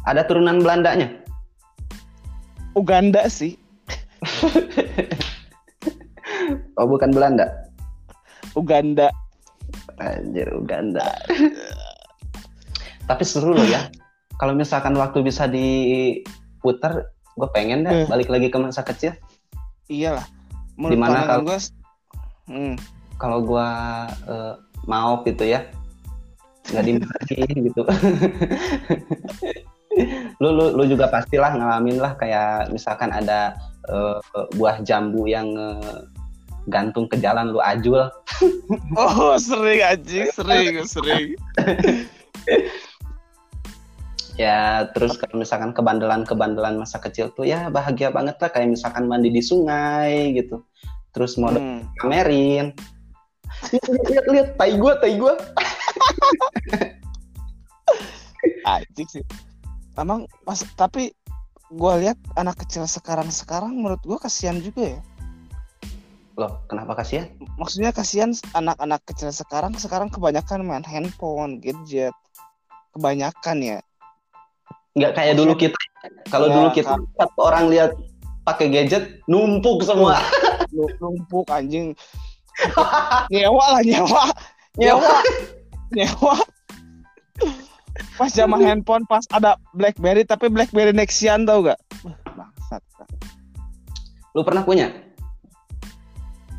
Ada 0.07 0.23
turunan 0.31 0.63
Belandanya? 0.63 1.11
Uganda 2.79 3.27
sih 3.27 3.59
oh 6.79 6.87
bukan 6.89 7.11
Belanda? 7.13 7.47
Uganda. 8.53 9.09
Anjir 10.01 10.49
Uganda. 10.53 11.05
Tapi 13.09 13.23
seru 13.25 13.55
loh 13.55 13.67
ya. 13.67 13.89
Kalau 14.37 14.53
misalkan 14.57 14.97
waktu 14.99 15.23
bisa 15.23 15.47
diputar 15.47 17.13
gue 17.33 17.49
pengen 17.55 17.87
deh 17.87 18.05
Hmm. 18.05 18.11
balik 18.11 18.29
lagi 18.29 18.53
ke 18.53 18.59
masa 18.61 18.85
kecil. 18.85 19.17
Iyalah. 19.89 20.27
Di 20.77 20.97
mana 20.99 21.25
kalau- 21.29 21.47
gue 21.49 21.59
hmm. 22.51 22.75
kalau 23.17 23.39
gua 23.47 23.69
eh, 24.27 24.55
mau 24.91 25.23
gitu 25.23 25.47
ya. 25.47 25.63
Nggak 26.71 26.85
dimarahin 26.87 27.57
gitu. 27.71 27.83
Lu, 30.41 30.49
lu 30.57 30.73
lu 30.73 30.89
juga 30.89 31.05
pastilah 31.13 31.53
ngalamin 31.53 32.01
lah 32.01 32.17
kayak 32.17 32.73
misalkan 32.73 33.13
ada 33.13 33.53
eh, 33.93 34.17
buah 34.57 34.81
jambu 34.81 35.29
yang 35.29 35.53
eh, 35.53 36.01
gantung 36.71 37.11
ke 37.11 37.19
jalan 37.19 37.51
lu 37.51 37.59
ajul 37.63 38.07
Oh 39.01 39.35
sering 39.39 39.83
anjing, 39.83 40.31
sering, 40.31 40.83
sering. 40.87 41.35
ya 44.41 44.89
terus 44.97 45.19
kalau 45.21 45.43
misalkan 45.43 45.75
kebandelan-kebandelan 45.77 46.81
masa 46.81 46.97
kecil 47.03 47.29
tuh 47.37 47.45
ya 47.45 47.69
bahagia 47.69 48.09
banget 48.09 48.39
lah 48.41 48.51
kayak 48.51 48.73
misalkan 48.73 49.05
mandi 49.11 49.29
di 49.29 49.43
sungai 49.45 50.33
gitu 50.39 50.63
terus 51.13 51.37
mau 51.37 51.53
Hmm. 51.53 51.85
lihat 52.09 52.27
lihat 53.69 53.89
lihat, 54.09 54.25
lihat 54.33 54.49
tai 54.57 54.75
gua 54.81 54.97
tai 54.99 55.15
gua 55.21 55.37
Anjing 58.67 59.09
sih. 59.11 59.25
Emang 59.95 60.27
mas, 60.43 60.65
tapi 60.75 61.13
gua 61.71 61.99
lihat 62.01 62.19
anak 62.35 62.59
kecil 62.65 62.87
sekarang 62.89 63.31
sekarang 63.31 63.75
menurut 63.77 64.03
gua 64.03 64.19
kasihan 64.19 64.59
juga 64.59 64.99
ya. 64.99 65.01
Loh 66.33 66.65
kenapa 66.65 66.97
kasihan 66.97 67.29
Maksudnya 67.61 67.93
kasihan 67.93 68.33
anak-anak 68.57 69.05
kecil 69.05 69.29
sekarang 69.29 69.77
sekarang 69.77 70.09
kebanyakan 70.09 70.65
main 70.65 70.85
handphone, 70.85 71.61
gadget. 71.61 72.15
Kebanyakan 72.93 73.59
ya. 73.61 73.79
nggak 74.93 75.13
kayak 75.17 75.35
dulu 75.41 75.57
kita 75.57 75.77
kalau 76.29 76.53
Ya, 76.53 76.55
dulu 76.61 76.69
kita 76.77 76.93
kan. 76.93 77.01
satu 77.17 77.41
orang 77.41 77.65
lihat 77.73 77.91
pakai 78.45 78.69
gadget 78.69 79.25
numpuk 79.25 79.81
semua 79.81 80.21
Numpuk 81.01 81.49
anjing. 81.49 81.97
nyewa 83.33 83.65
lah 83.77 83.83
nyewa. 83.85 84.25
Nyewa. 84.77 85.17
Nyewa. 85.97 86.35
Pas 88.17 88.29
zaman 88.29 88.61
handphone 88.61 89.05
pas 89.05 89.25
ada 89.33 89.57
BlackBerry 89.73 90.25
tapi 90.25 90.49
BlackBerry 90.49 90.93
Nexian 90.93 91.45
tau 91.45 91.65
gak? 91.65 91.81
Bangsat. 92.37 92.81
lu 94.33 94.41
pernah 94.41 94.65
punya 94.65 94.89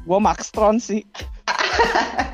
Gua 0.04 0.20
Maxtron 0.20 0.80
sih. 0.80 1.04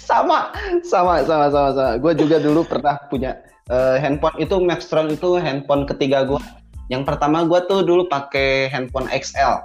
sama 0.00 0.50
sama 0.82 1.22
sama 1.22 1.46
sama 1.52 1.68
sama 1.74 1.92
gue 2.00 2.12
juga 2.16 2.42
dulu 2.42 2.66
pernah 2.66 2.96
punya 3.06 3.38
eh, 3.70 4.00
handphone 4.02 4.34
itu 4.40 4.58
Maxtron 4.58 5.12
itu 5.14 5.38
handphone 5.38 5.86
ketiga 5.86 6.26
gue 6.26 6.40
yang 6.86 7.02
pertama 7.02 7.42
gue 7.42 7.58
tuh 7.66 7.82
dulu 7.82 8.06
pakai 8.06 8.70
handphone 8.70 9.10
XL? 9.10 9.58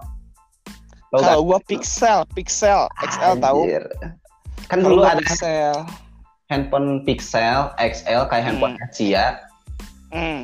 Kalau 1.12 1.44
gua 1.44 1.60
Pixel, 1.68 2.24
Pixel, 2.32 2.88
XL 3.03 3.36
tahu. 3.44 3.68
Kan 4.72 4.80
dulu 4.80 5.03
ada 5.03 5.20
Pixel. 5.20 5.75
handphone 6.48 7.03
Pixel 7.06 7.72
XL 7.77 8.27
kayak 8.27 8.44
handphone 8.44 8.75
Asia 8.89 9.39
Hmm. 10.12 10.44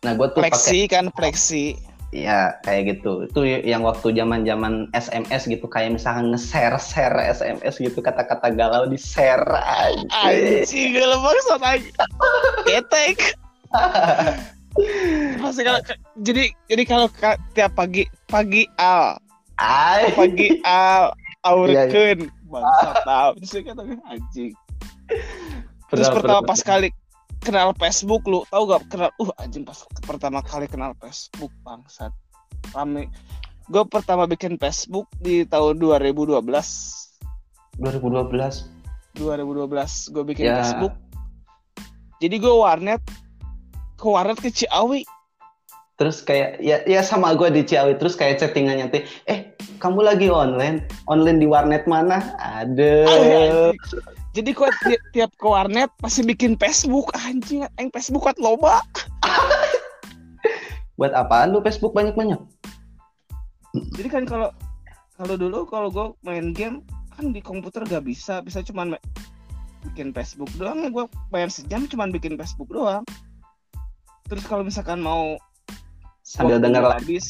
nah 0.00 0.16
gue 0.16 0.32
tuh 0.32 0.40
pakai 0.40 0.88
kan 0.88 1.12
flexi. 1.12 1.76
Ya 2.14 2.54
kayak 2.62 2.94
gitu 2.94 3.26
itu 3.26 3.40
yang 3.66 3.82
waktu 3.82 4.14
zaman 4.14 4.46
zaman 4.46 4.86
SMS 4.94 5.50
gitu 5.50 5.66
kayak 5.66 5.98
misalkan 5.98 6.30
nge-share 6.30 6.78
share 6.78 7.18
SMS 7.18 7.82
gitu 7.82 7.98
kata-kata 7.98 8.54
galau 8.54 8.86
di 8.86 8.94
share 8.94 9.42
aja 9.50 9.98
Anjing 10.22 10.94
gak 10.94 11.10
maksud 11.18 11.58
aja. 11.58 12.04
Ketek. 12.62 13.18
Pasti 15.42 15.60
kalau 15.66 15.80
jadi 16.22 16.54
jadi 16.70 16.82
kalau 16.86 17.06
ka- 17.10 17.38
tiap 17.58 17.74
pagi 17.74 18.06
pagi 18.30 18.62
al 18.78 19.18
Ay. 19.58 20.14
pagi 20.14 20.62
al 20.62 21.10
Iya, 21.44 21.52
aurkeun 21.52 22.32
bangsa 22.48 22.90
tahu 23.04 23.32
sih 23.44 23.60
kata 23.60 23.84
anjing. 24.08 24.56
Terus 25.92 26.08
pertama 26.08 26.40
pas 26.40 26.56
kali 26.56 26.88
kenal 27.44 27.76
Facebook 27.76 28.24
lu 28.24 28.40
tahu 28.48 28.72
gak 28.72 28.88
kenal 28.88 29.12
uh 29.20 29.30
anjing 29.36 29.68
pas 29.68 29.84
pertama 30.08 30.40
kali 30.40 30.64
kenal 30.64 30.96
Facebook 30.96 31.52
bangsat. 31.60 32.08
Rame. 32.72 33.12
Gue 33.68 33.84
pertama 33.84 34.24
bikin 34.24 34.56
Facebook 34.56 35.04
di 35.20 35.44
tahun 35.44 35.76
2012 35.76 36.40
2012 36.40 37.84
2012 39.20 40.10
gue 40.10 40.24
bikin 40.24 40.48
Ya. 40.48 40.64
Facebook. 40.64 40.96
Jadi 42.24 42.36
gue 42.40 42.54
warnet 42.56 43.04
ke 44.00 44.06
warnet 44.08 44.40
ke 44.40 44.48
Ciawi. 44.48 45.04
Terus 45.94 46.26
kayak 46.26 46.58
ya 46.58 46.82
ya 46.88 47.04
sama 47.04 47.36
gue 47.36 47.52
di 47.52 47.62
Ciawi. 47.62 48.00
Terus 48.00 48.16
kayak 48.16 48.42
chattingannya 48.42 48.90
teh 48.90 49.04
eh 49.28 49.54
kamu 49.78 50.00
lagi 50.00 50.32
online? 50.32 50.88
Online 51.06 51.38
di 51.38 51.46
warnet 51.46 51.84
mana? 51.84 52.34
Ada. 52.40 53.04
Jadi 54.34 54.50
gue 54.50 54.68
ti- 54.82 55.04
tiap 55.14 55.30
ke 55.38 55.46
warnet 55.46 55.88
pasti 56.02 56.26
bikin 56.26 56.58
Facebook 56.58 57.14
anjing 57.22 57.62
yang 57.78 57.90
Facebook 57.94 58.26
kan 58.26 58.36
loba. 58.42 58.82
Buat 60.98 61.14
apaan 61.14 61.54
lu 61.54 61.62
Facebook 61.62 61.94
banyak 61.94 62.18
banyak 62.18 62.38
jadi 63.74 64.08
kan 64.10 64.24
kalau 64.24 64.50
kalau 65.18 65.34
dulu 65.34 65.66
kalau 65.66 65.88
gue 65.90 66.06
main 66.22 66.54
game 66.54 66.82
kan 67.14 67.34
di 67.34 67.42
komputer 67.42 67.82
gak 67.86 68.06
bisa. 68.06 68.42
Bisa 68.42 68.62
cuman 68.62 68.94
ma- 68.94 69.04
bikin 69.90 70.14
Facebook 70.14 70.50
doang 70.58 70.86
ya. 70.86 70.88
Gue 70.90 71.04
bayar 71.30 71.50
sejam 71.50 71.86
cuman 71.90 72.14
bikin 72.14 72.38
Facebook 72.38 72.70
doang. 72.70 73.02
Terus 74.30 74.44
kalau 74.46 74.62
misalkan 74.62 75.02
mau 75.02 75.36
sambil 76.24 76.56
denger 76.62 76.80
udah 76.86 76.96
lagu. 76.96 77.02
habis 77.04 77.26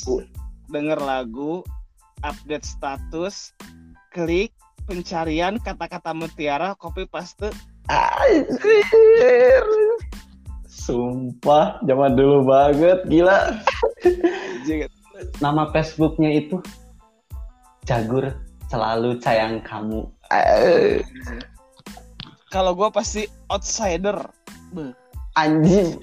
denger 0.71 0.99
lagu 1.03 1.53
update 2.23 2.65
status 2.65 3.51
klik 4.15 4.55
pencarian 4.85 5.57
kata-kata 5.61 6.13
mutiara 6.13 6.77
copy 6.77 7.09
paste 7.09 7.51
Anjir. 7.85 9.65
Sumpah, 10.65 11.81
zaman 11.85 12.17
dulu 12.17 12.49
banget, 12.49 13.05
gila. 13.09 13.61
Nama 15.41 15.69
Facebooknya 15.73 16.33
itu 16.33 16.61
Jagur 17.85 18.33
selalu 18.73 19.21
sayang 19.21 19.61
kamu. 19.65 20.09
Kalau 22.49 22.73
gue 22.73 22.89
pasti 22.89 23.29
outsider 23.53 24.17
Anjing. 25.37 26.01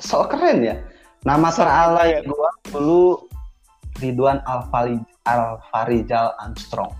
So 0.00 0.24
keren 0.24 0.64
ya. 0.64 0.80
Nama 1.28 1.52
So 1.52 1.60
teralay 1.60 2.24
keren. 2.24 2.30
gua 2.32 2.50
dulu 2.72 3.28
Ridwan 4.00 4.40
Alfari 4.48 4.96
Alfarijal 5.28 6.32
Armstrong. 6.40 6.94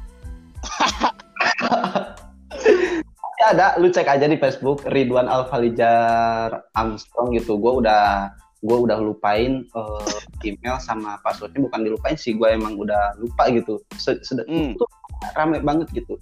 Masih 3.21 3.47
ada, 3.49 3.66
lu 3.81 3.88
cek 3.88 4.05
aja 4.07 4.27
di 4.29 4.37
Facebook 4.37 4.85
Ridwan 4.85 5.25
Alfarijar 5.27 6.64
Armstrong 6.77 7.33
gitu. 7.33 7.57
Gue 7.57 7.81
udah 7.81 8.29
gue 8.61 8.77
udah 8.77 9.01
lupain 9.01 9.64
eh, 9.64 10.12
email 10.45 10.77
sama 10.77 11.16
passwordnya. 11.25 11.64
Bukan 11.64 11.81
dilupain 11.81 12.16
sih 12.16 12.37
gue 12.37 12.49
emang 12.49 12.77
udah 12.77 13.16
lupa 13.16 13.49
gitu. 13.49 13.81
Sed- 13.97 14.21
Hmm. 14.45 14.77
itu 14.77 14.85
rame 15.33 15.61
banget 15.61 15.88
gitu. 15.95 16.21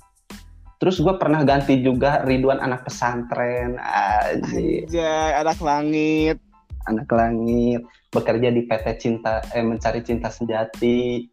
Terus 0.79 1.03
gue 1.03 1.11
pernah 1.19 1.43
ganti 1.43 1.83
juga 1.83 2.23
Ridwan 2.23 2.63
anak 2.63 2.87
pesantren. 2.87 3.83
Aja 3.83 5.43
anak 5.43 5.59
langit. 5.59 6.39
Anak 6.87 7.11
langit. 7.11 7.83
Bekerja 8.15 8.49
di 8.49 8.63
PT 8.63 8.87
Cinta 8.97 9.43
eh 9.51 9.61
mencari 9.61 10.07
cinta 10.07 10.31
sejati 10.31 11.27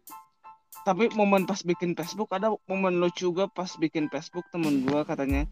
tapi 0.86 1.10
momen 1.18 1.50
pas 1.50 1.58
bikin 1.66 1.98
Facebook 1.98 2.30
ada 2.30 2.54
momen 2.70 3.02
lucu 3.02 3.34
juga 3.34 3.50
pas 3.50 3.66
bikin 3.74 4.06
Facebook 4.06 4.46
temen 4.54 4.86
gua 4.86 5.02
katanya 5.02 5.42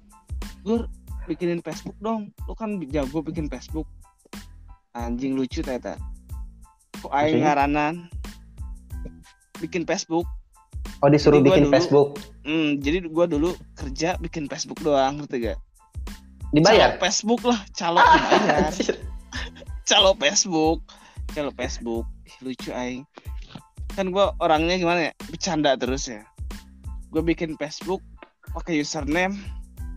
gur 0.62 0.86
bikinin 1.26 1.58
Facebook 1.58 1.98
dong. 1.98 2.30
Lu 2.46 2.54
kan 2.54 2.78
jago 2.86 3.18
bikin 3.18 3.50
Facebook. 3.50 3.90
Anjing 4.94 5.34
lucu 5.34 5.58
teta 5.58 5.98
kok 7.02 7.10
aing 7.10 7.42
ngaranan? 7.42 8.06
Bikin 9.58 9.82
Facebook. 9.84 10.24
Oh 11.02 11.10
disuruh 11.10 11.42
Jadi 11.42 11.48
bikin 11.50 11.64
dulu- 11.66 11.74
Facebook? 11.74 12.08
Hmm, 12.46 12.78
jadi 12.78 13.10
gua 13.10 13.26
dulu 13.26 13.58
kerja 13.74 14.14
bikin 14.22 14.46
Facebook 14.46 14.78
doang 14.86 15.18
ngerti 15.18 15.50
gak? 15.52 15.58
Dibayar? 16.54 16.94
Calo 16.94 17.02
Facebook 17.02 17.42
lah 17.42 17.60
calo 17.74 17.98
dibayar. 17.98 18.60
Anjir. 18.70 18.96
calo 19.82 20.10
Facebook. 20.16 20.78
Calo 21.34 21.50
Facebook. 21.58 22.06
Ih, 22.24 22.36
lucu 22.40 22.70
aing 22.70 23.02
kan 23.94 24.10
gua 24.10 24.34
orangnya 24.42 24.76
gimana 24.78 25.00
ya 25.10 25.12
bercanda 25.30 25.78
terus 25.78 26.10
ya. 26.10 26.22
Gue 27.14 27.22
bikin 27.22 27.54
Facebook 27.54 28.02
pakai 28.50 28.82
username 28.82 29.38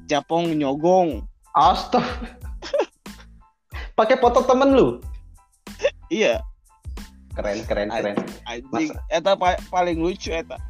Japong 0.06 0.54
nyogong. 0.54 1.26
Astaga. 1.58 2.06
pakai 3.98 4.22
foto 4.22 4.46
temen 4.46 4.78
lu? 4.78 5.02
Iya. 6.14 6.46
Keren 7.34 7.66
keren 7.66 7.90
keren. 7.90 8.16
Anjing 8.46 8.94
eta 9.10 9.34
pa- 9.34 9.62
paling 9.74 9.98
lucu 9.98 10.30
eta. 10.30 10.62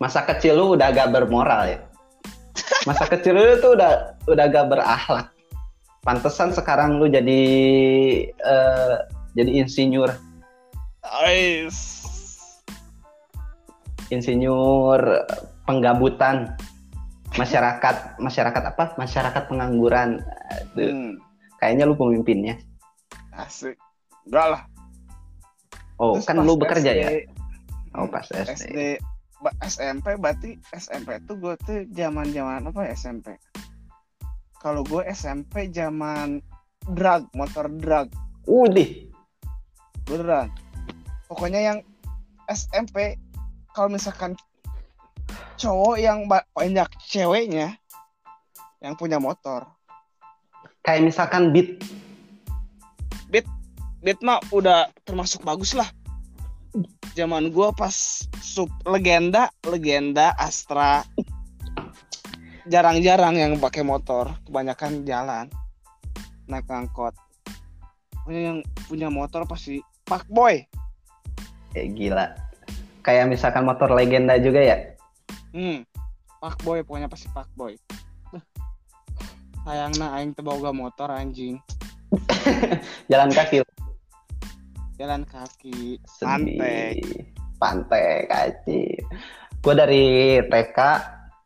Masa 0.00 0.24
kecil 0.24 0.56
lu 0.56 0.74
udah 0.74 0.90
agak 0.90 1.12
bermoral 1.12 1.68
ya? 1.68 1.78
Masa 2.88 3.06
kecil 3.06 3.36
lu 3.36 3.60
tuh 3.60 3.76
udah 3.76 4.16
udah 4.26 4.44
agak 4.48 4.66
berakhlak 4.72 5.32
pantesan 6.02 6.50
sekarang 6.50 6.98
lu 6.98 7.06
jadi 7.06 7.40
eh, 8.28 8.94
jadi 9.38 9.50
insinyur. 9.62 10.10
Ais. 11.22 12.02
Insinyur 14.12 15.00
penggabutan 15.64 16.52
masyarakat 17.40 18.20
masyarakat 18.20 18.62
apa? 18.76 18.84
Masyarakat 19.00 19.42
pengangguran. 19.48 20.20
Aduh, 20.52 20.92
Hmm, 20.92 21.12
kayaknya 21.56 21.88
lu 21.88 21.96
pemimpinnya. 21.96 22.60
Asik. 23.32 23.80
Enggak 24.28 24.46
lah. 24.52 24.62
Oh 25.96 26.20
Terus 26.20 26.28
kan 26.28 26.44
lu 26.44 26.54
bekerja 26.60 26.92
SD, 26.92 27.00
ya? 27.00 27.08
Oh 27.96 28.08
pas 28.08 28.28
SD, 28.28 28.52
SD 28.52 28.78
SMP 29.62 30.14
berarti 30.14 30.58
SMP 30.70 31.18
tuh 31.26 31.36
gue 31.38 31.54
tuh 31.66 31.82
zaman 31.90 32.30
zaman 32.30 32.70
apa 32.70 32.80
ya 32.86 32.94
SMP 32.94 33.34
kalau 34.62 34.86
gue 34.86 35.02
SMP 35.10 35.66
zaman 35.74 36.38
drag 36.94 37.26
motor 37.34 37.66
drag 37.82 38.06
Udih. 38.46 39.10
beneran 40.06 40.50
pokoknya 41.26 41.60
yang 41.74 41.78
SMP 42.50 43.18
kalau 43.72 43.88
misalkan 43.88 44.36
cowok 45.56 45.96
yang 46.00 46.28
ba- 46.28 46.46
banyak 46.52 46.88
ceweknya 47.08 47.76
yang 48.84 48.94
punya 48.96 49.16
motor. 49.16 49.66
Kayak 50.82 51.12
misalkan 51.12 51.52
beat. 51.54 51.80
Beat 54.02 54.18
mah 54.18 54.42
udah 54.50 54.90
termasuk 55.06 55.46
bagus 55.46 55.78
lah. 55.78 55.86
Zaman 57.14 57.54
gua 57.54 57.70
pas 57.70 58.26
sub 58.42 58.66
legenda 58.82 59.46
legenda 59.62 60.34
Astra. 60.34 61.06
Jarang-jarang 62.66 63.38
yang 63.38 63.62
pakai 63.62 63.86
motor 63.86 64.34
kebanyakan 64.42 65.06
jalan 65.06 65.46
naik 66.50 66.66
angkot. 66.66 67.14
Pokoknya 68.10 68.42
yang 68.50 68.58
punya 68.90 69.06
motor 69.06 69.46
pasti 69.46 69.78
pak 70.02 70.26
boy. 70.26 70.66
Kayak 71.70 71.88
gila. 71.94 72.26
Kayak 73.02 73.34
misalkan 73.34 73.66
motor 73.66 73.90
legenda 73.90 74.38
juga 74.38 74.62
ya. 74.62 74.76
Hmm. 75.52 75.82
Pak 76.42 76.58
boy 76.66 76.82
pokoknya 76.82 77.06
pasti 77.06 77.30
pak 77.30 77.46
boy. 77.54 77.78
Sayang 79.62 79.94
nah 79.94 80.18
aing 80.18 80.34
teu 80.34 80.42
boga 80.42 80.74
motor 80.74 81.06
anjing. 81.10 81.58
Jalan 83.10 83.30
kaki. 83.30 83.62
Jalan 84.98 85.22
kaki, 85.26 86.02
santai. 86.06 86.98
Pantai 87.62 88.26
kaci. 88.26 88.98
Gue 89.62 89.74
dari 89.78 90.38
TK, 90.50 90.78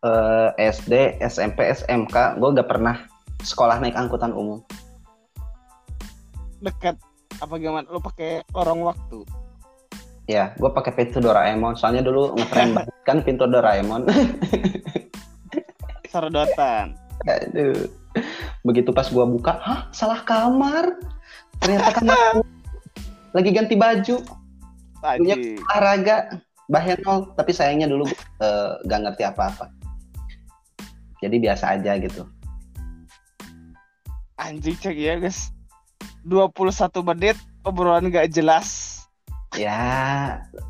eh, 0.01 0.49
SD, 0.73 1.21
SMP, 1.21 1.69
SMK, 1.69 2.41
gue 2.41 2.49
gak 2.57 2.69
pernah 2.69 2.97
sekolah 3.45 3.77
naik 3.81 3.97
angkutan 3.97 4.33
umum. 4.33 4.65
Dekat 6.65 6.97
apa 7.37 7.55
gimana 7.61 7.85
lu 7.93 8.01
pakai 8.01 8.41
lorong 8.57 8.81
waktu? 8.89 9.21
Ya, 10.27 10.55
gue 10.59 10.71
pakai 10.75 10.93
pintu 10.95 11.23
Doraemon. 11.23 11.79
Soalnya 11.79 12.03
dulu 12.03 12.35
ngetren 12.35 12.75
banget 12.77 12.95
kan 13.07 13.23
pintu 13.23 13.47
Doraemon. 13.47 14.11
Serodotan. 16.11 16.99
Aduh. 17.27 17.87
Begitu 18.67 18.91
pas 18.91 19.07
gua 19.13 19.29
buka, 19.29 19.61
hah 19.63 19.87
salah 19.95 20.25
kamar. 20.27 20.99
Ternyata 21.63 21.91
kan 21.95 22.07
aku 22.11 22.41
lagi 23.37 23.51
ganti 23.53 23.75
baju, 23.77 24.17
Anjing. 25.05 25.61
olahraga, 25.71 26.41
bahaya 26.67 26.97
nol. 27.05 27.31
Tapi 27.37 27.53
sayangnya 27.53 27.87
dulu 27.93 28.09
eh, 28.43 28.73
gak 28.89 29.01
ngerti 29.07 29.23
apa-apa. 29.23 29.71
Jadi 31.23 31.37
biasa 31.41 31.79
aja 31.79 31.95
gitu. 32.01 32.25
Anjing 34.41 34.77
cek 34.81 34.97
ya 34.97 35.21
guys. 35.21 35.53
21 36.27 36.91
menit 37.07 37.37
obrolan 37.63 38.11
gak 38.11 38.33
jelas. 38.35 38.96
Ya 39.55 39.79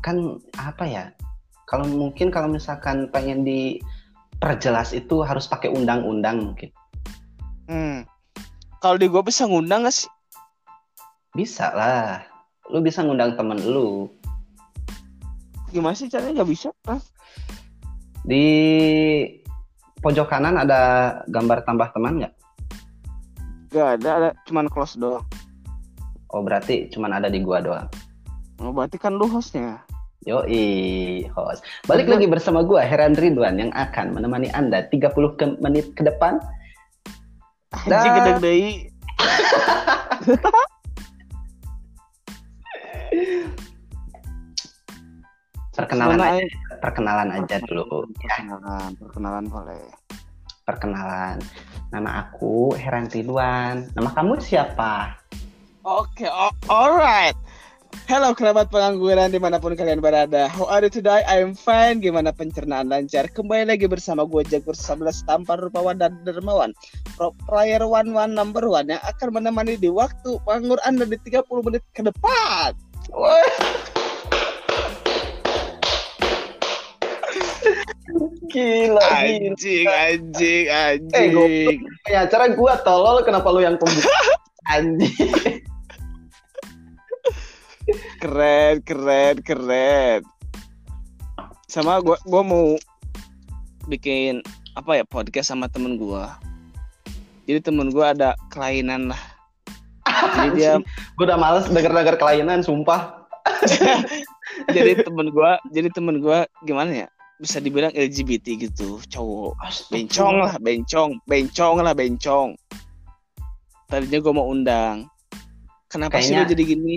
kan 0.05 0.37
apa 0.61 0.85
ya? 0.85 1.09
Kalau 1.65 1.89
mungkin 1.89 2.29
kalau 2.29 2.47
misalkan 2.47 3.09
pengen 3.09 3.41
diperjelas 3.41 4.93
itu 4.93 5.25
harus 5.25 5.49
pakai 5.49 5.73
undang-undang 5.73 6.53
mungkin. 6.53 6.69
Hmm. 7.67 8.05
Kalau 8.77 8.95
di 9.01 9.09
gua 9.09 9.25
bisa 9.25 9.49
ngundang 9.49 9.89
gak 9.89 10.05
sih? 10.05 10.09
Bisa 11.33 11.73
lah. 11.73 12.23
Lu 12.69 12.79
bisa 12.79 13.01
ngundang 13.01 13.33
temen 13.35 13.59
lu. 13.59 14.07
Gimana 15.73 15.97
sih 15.97 16.07
caranya 16.07 16.41
nggak 16.41 16.51
bisa? 16.51 16.71
Hah? 16.87 17.01
Di 18.23 18.45
pojok 19.99 20.31
kanan 20.31 20.55
ada 20.55 20.79
gambar 21.27 21.67
tambah 21.67 21.91
teman 21.91 22.23
nggak? 22.23 22.33
Gak 23.75 23.87
ada, 23.99 24.09
ada 24.15 24.29
cuman 24.47 24.71
close 24.71 24.95
doang. 24.95 25.27
Oh 26.31 26.39
berarti 26.39 26.87
cuman 26.87 27.19
ada 27.19 27.27
di 27.27 27.43
gua 27.43 27.59
doang. 27.59 27.87
Oh, 28.57 28.73
berarti 28.73 28.97
kan 28.97 29.13
lu 29.13 29.29
hostnya. 29.29 29.85
Yoi, 30.25 31.23
host. 31.31 31.61
Balik 31.85 32.09
lagi 32.09 32.25
bersama 32.25 32.65
gua 32.65 32.81
Heran 32.81 33.13
Ridwan 33.15 33.61
yang 33.61 33.71
akan 33.71 34.17
menemani 34.17 34.49
Anda 34.51 34.89
30 34.89 35.13
ke 35.37 35.45
menit 35.61 35.93
ke 35.93 36.01
depan. 36.03 36.41
Anjing 37.85 38.13
gede. 38.17 38.57
Perkenalan 45.77 46.17
aja, 46.17 46.41
perkenalan 46.81 47.29
aja 47.37 47.61
dulu. 47.69 48.09
Ya, 48.17 48.41
Perkenalan, 48.41 48.89
perkenalan 48.97 49.45
boleh. 49.45 49.85
perkenalan. 50.65 51.37
Nama 51.93 52.27
aku 52.27 52.73
Heran 52.75 53.07
Ridwan. 53.07 53.87
Nama 53.93 54.09
kamu 54.11 54.41
siapa? 54.41 55.15
Oke, 55.87 56.27
oh, 56.27 56.51
alright. 56.67 57.37
Halo 58.07 58.35
kerabat 58.35 58.67
pengangguran 58.67 59.31
di 59.31 59.39
mana 59.39 59.59
pun 59.59 59.71
kalian 59.71 60.03
berada. 60.03 60.51
How 60.51 60.67
are 60.67 60.83
you 60.83 60.91
today? 60.91 61.23
I'm 61.23 61.55
fine. 61.55 62.03
Gimana 62.03 62.35
pencernaan 62.35 62.91
lancar? 62.91 63.31
Kembali 63.31 63.67
lagi 63.67 63.87
bersama 63.87 64.27
gue 64.27 64.43
Jagur 64.47 64.75
11 64.75 65.27
Tampar 65.27 65.59
Rupawan 65.59 65.99
dan 65.99 66.19
Dermawan. 66.27 66.75
Pro 67.15 67.31
player 67.47 67.83
one 67.83 68.11
one 68.11 68.35
number 68.35 68.63
one 68.67 68.91
yang 68.91 68.99
akan 69.03 69.39
menemani 69.39 69.79
di 69.79 69.87
waktu 69.87 70.39
penganggur 70.43 70.79
Anda 70.83 71.07
di 71.07 71.15
30 71.19 71.47
menit 71.67 71.83
ke 71.95 72.03
depan. 72.03 72.75
Gila, 78.47 79.03
Anjing, 79.03 79.87
anjing, 79.87 80.65
Eh, 80.71 80.95
anjing. 80.95 81.83
Ya, 82.07 82.23
acara 82.23 82.55
gua 82.55 82.79
tolol 82.83 83.23
kenapa 83.27 83.51
lu 83.51 83.59
yang 83.59 83.75
pembuka? 83.75 84.11
Anjing. 84.75 85.66
Keren, 88.17 88.81
keren, 88.81 89.35
keren. 89.45 90.21
Sama 91.69 92.01
gua 92.01 92.17
gua 92.25 92.41
mau 92.41 92.65
bikin 93.85 94.41
apa 94.73 95.01
ya 95.01 95.03
podcast 95.05 95.53
sama 95.53 95.69
temen 95.69 96.01
gua. 96.01 96.33
Jadi 97.45 97.61
temen 97.61 97.93
gua 97.93 98.17
ada 98.17 98.33
kelainan 98.49 99.13
lah. 99.13 99.21
Jadi 100.07 100.49
dia 100.57 100.71
Gue 101.17 101.25
udah 101.25 101.37
males 101.37 101.65
denger-denger 101.69 102.17
kelainan, 102.17 102.61
sumpah. 102.65 103.17
jadi 104.75 105.03
temen 105.05 105.29
gua 105.31 105.59
jadi 105.71 105.89
temen 105.91 106.19
gua 106.19 106.47
gimana 106.65 107.05
ya 107.05 107.07
bisa 107.37 107.61
dibilang 107.61 107.93
LGBT 107.93 108.57
gitu 108.57 108.97
cowok 109.07 109.53
bencong 109.93 110.35
lah 110.41 110.53
bencong 110.57 111.21
bencong 111.29 111.75
lah 111.85 111.93
bencong 111.93 112.57
tadinya 113.87 114.19
gua 114.19 114.33
mau 114.35 114.47
undang 114.49 115.05
kenapa 115.87 116.19
sih 116.19 116.33
Kayaknya- 116.33 116.43
lu 116.43 116.51
jadi 116.51 116.63
gini 116.65 116.95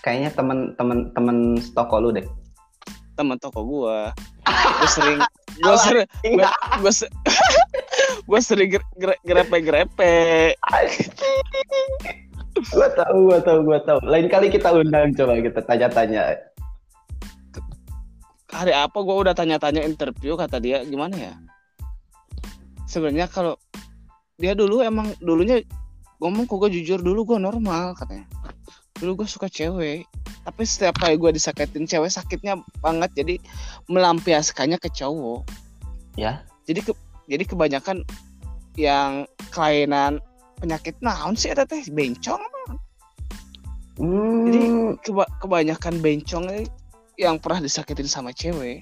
Kayaknya 0.00 0.30
temen-temen 0.32 0.98
temen 1.12 1.36
toko 1.76 2.00
lu 2.00 2.10
deh. 2.16 2.26
teman 3.20 3.36
toko 3.36 3.60
gua. 3.68 4.16
Gua 4.80 4.88
sering 4.88 5.20
gua 5.60 5.76
sering 5.76 6.08
gua, 6.40 6.48
gua, 6.80 6.88
se- 6.88 7.12
gua 8.28 8.40
sering 8.40 8.72
gere- 8.72 8.92
gere- 8.96 9.20
grepe-grepe. 9.20 10.56
Gue 12.72 12.88
tahu, 12.96 13.28
gue 13.28 13.38
tahu, 13.44 13.58
gue 13.64 13.78
tahu. 13.84 13.98
Lain 14.08 14.26
kali 14.28 14.48
kita 14.48 14.72
undang 14.72 15.12
coba 15.12 15.36
kita 15.36 15.60
tanya-tanya. 15.64 16.40
hari 18.50 18.72
apa 18.72 18.98
gua 19.04 19.16
udah 19.20 19.34
tanya-tanya 19.36 19.84
interview 19.84 20.40
kata 20.40 20.56
dia. 20.56 20.80
Gimana 20.88 21.12
ya? 21.16 21.34
Sebenarnya 22.88 23.28
kalau 23.28 23.60
dia 24.40 24.56
dulu 24.56 24.80
emang 24.80 25.12
dulunya 25.20 25.60
ngomong 26.20 26.48
kok 26.48 26.56
gue 26.64 26.80
jujur 26.80 27.00
dulu 27.00 27.24
gue 27.24 27.38
normal 27.40 27.92
katanya 27.96 28.24
dulu 29.00 29.24
gue 29.24 29.28
suka 29.28 29.48
cewek 29.48 30.04
tapi 30.44 30.62
setiap 30.64 30.96
kali 31.00 31.16
gue 31.20 31.32
disakitin 31.36 31.84
cewek 31.84 32.08
sakitnya 32.12 32.60
banget. 32.80 33.10
Jadi 33.16 33.34
melampiaskannya 33.88 34.80
ke 34.80 34.88
cowok. 34.92 35.44
Ya. 36.18 36.42
jadi 36.68 36.84
ke, 36.84 36.92
jadi 37.30 37.44
kebanyakan 37.46 38.02
yang 38.76 39.24
kelainan 39.54 40.18
penyakit 40.58 40.98
naon 41.00 41.38
sih 41.38 41.50
ada 41.54 41.64
teh? 41.64 41.80
Bencong 41.88 42.40
Hmm, 44.00 44.48
Jadi 44.48 44.60
keba- 45.04 45.28
kebanyakan 45.44 46.00
bencong 46.00 46.48
yang 47.20 47.36
pernah 47.36 47.60
disakitin 47.60 48.08
sama 48.08 48.32
cewek. 48.32 48.80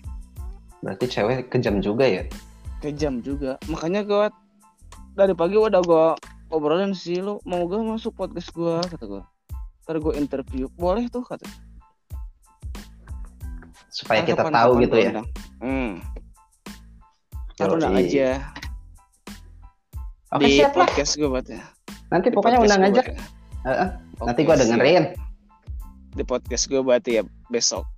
Berarti 0.79 1.11
cewek 1.11 1.51
kejam 1.51 1.83
juga 1.83 2.07
ya? 2.07 2.23
kejam 2.79 3.19
juga. 3.27 3.59
Makanya 3.67 4.07
gue 4.07 4.31
dari 5.19 5.35
pagi 5.35 5.59
udah 5.59 5.83
gue 5.83 6.07
obrolin 6.55 6.95
sih 6.95 7.19
lu 7.19 7.43
mau 7.43 7.67
gak 7.67 7.83
masuk 7.83 8.15
podcast 8.15 8.55
gue 8.55 8.79
kata 8.87 9.05
gue 9.05 9.23
ntar 9.89 9.97
gue 9.99 10.15
interview 10.15 10.69
boleh 10.71 11.09
tuh 11.09 11.25
kata 11.25 11.49
Supaya 13.89 14.21
Ntar 14.21 14.29
kita 14.29 14.43
kapan- 14.45 14.53
tahu 14.55 14.71
kapan 14.71 14.83
gitu 14.85 14.95
ya. 14.95 15.09
undang. 15.11 15.29
hmm 15.59 15.91
ntar 17.51 17.69
undang 17.73 17.95
aja 17.97 18.29
Oke, 20.29 20.45
di 20.45 20.49
siap 20.55 20.77
podcast 20.77 21.17
gue 21.17 21.25
buat 21.25 21.49
ya 21.49 21.65
Nanti 22.09 22.29
Di 22.29 22.37
pokoknya 22.37 22.61
undang 22.61 22.83
aja. 22.85 23.01
buat 23.01 23.09
ya. 23.09 23.17
Heeh, 23.65 23.89
nanti 24.23 24.41
siap. 24.61 24.69
dengerin. 24.69 25.05
di 26.11 26.23
podcast 26.23 26.65
gue 26.67 26.81
berarti 26.81 27.11
ya 27.17 27.23
besok 27.49 27.89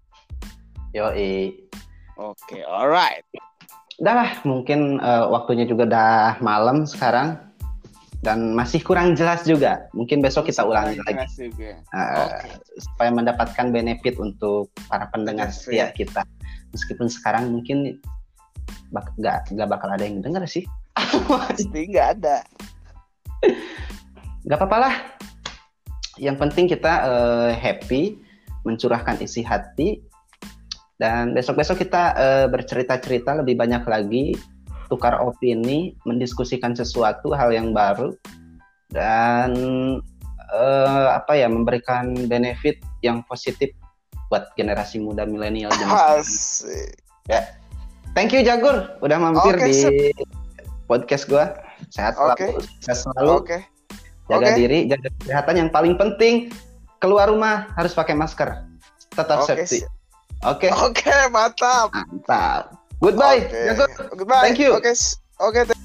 Yoi. 0.90 1.54
Oke, 2.16 2.62
alright. 2.62 3.22
Udah 3.96 4.14
lah, 4.16 4.30
mungkin 4.42 4.98
uh, 4.98 5.26
waktunya 5.26 5.62
juga 5.62 5.86
udah 5.86 6.10
malam 6.38 6.82
sekarang 6.82 7.38
dan 8.20 8.52
masih 8.52 8.84
kurang 8.84 9.16
jelas 9.16 9.48
juga. 9.48 9.88
Mungkin 9.96 10.20
besok 10.20 10.52
kita 10.52 10.60
ulangi 10.64 11.00
lagi 11.08 11.48
uh, 11.96 12.28
okay. 12.28 12.52
supaya 12.76 13.10
mendapatkan 13.12 13.72
benefit 13.72 14.20
untuk 14.20 14.68
para 14.92 15.08
pendengar 15.08 15.48
setia 15.48 15.88
kita. 15.92 16.24
Meskipun 16.76 17.08
sekarang 17.08 17.48
mungkin 17.48 17.96
bak 18.92 19.08
gak, 19.18 19.48
gak 19.56 19.68
bakal 19.68 19.88
ada 19.88 20.04
yang 20.04 20.20
dengar 20.20 20.44
sih. 20.44 20.68
Pasti 21.28 21.80
nggak 21.88 22.08
ada. 22.20 22.44
Gak 24.44 24.58
apa-apa 24.60 24.78
lah. 24.88 24.94
Yang 26.20 26.36
penting 26.36 26.66
kita 26.68 26.92
uh, 27.08 27.50
happy, 27.56 28.20
mencurahkan 28.68 29.16
isi 29.24 29.40
hati, 29.40 30.04
dan 31.00 31.32
besok-besok 31.32 31.80
kita 31.80 32.12
uh, 32.12 32.46
bercerita-cerita 32.52 33.40
lebih 33.40 33.56
banyak 33.56 33.80
lagi, 33.88 34.36
tukar 34.90 35.22
opini, 35.22 35.94
mendiskusikan 36.02 36.74
sesuatu 36.74 37.30
hal 37.30 37.54
yang 37.54 37.70
baru, 37.70 38.12
dan 38.90 39.54
uh, 40.50 41.14
apa 41.14 41.38
ya 41.38 41.46
memberikan 41.46 42.12
benefit 42.26 42.82
yang 43.06 43.22
positif 43.30 43.70
buat 44.26 44.50
generasi 44.58 44.98
muda 44.98 45.22
milenial. 45.22 45.70
Ya, 47.30 47.54
thank 48.18 48.34
you 48.34 48.42
Jagur, 48.42 48.98
udah 48.98 49.18
mampir 49.22 49.54
okay, 49.54 49.70
di 49.70 50.10
podcast 50.90 51.30
gua. 51.30 51.54
Sehat 51.94 52.18
okay. 52.18 52.50
selalu, 52.50 52.66
sehat 52.82 52.98
selalu. 53.06 53.32
Okay. 53.46 53.60
Jaga 54.30 54.46
okay. 54.50 54.58
diri, 54.58 54.78
jaga 54.90 55.08
kesehatan. 55.22 55.54
Yang 55.66 55.70
paling 55.70 55.94
penting 55.98 56.34
keluar 56.98 57.30
rumah 57.30 57.70
harus 57.78 57.94
pakai 57.94 58.18
masker. 58.18 58.66
Tetap 59.14 59.42
okay. 59.42 59.66
safety. 59.66 59.78
Oke. 60.46 60.66
Okay. 60.66 60.70
Oke, 60.70 61.06
okay, 61.06 61.22
mantap. 61.30 61.90
Mantap. 61.90 62.79
Goodbye. 63.00 63.46
Okay. 63.46 63.76
Goodbye. 64.16 64.40
Thank 64.40 64.58
you. 64.58 64.72
Oke. 64.72 64.84
Okay. 64.86 64.94
Oke. 65.40 65.56
Okay. 65.56 65.79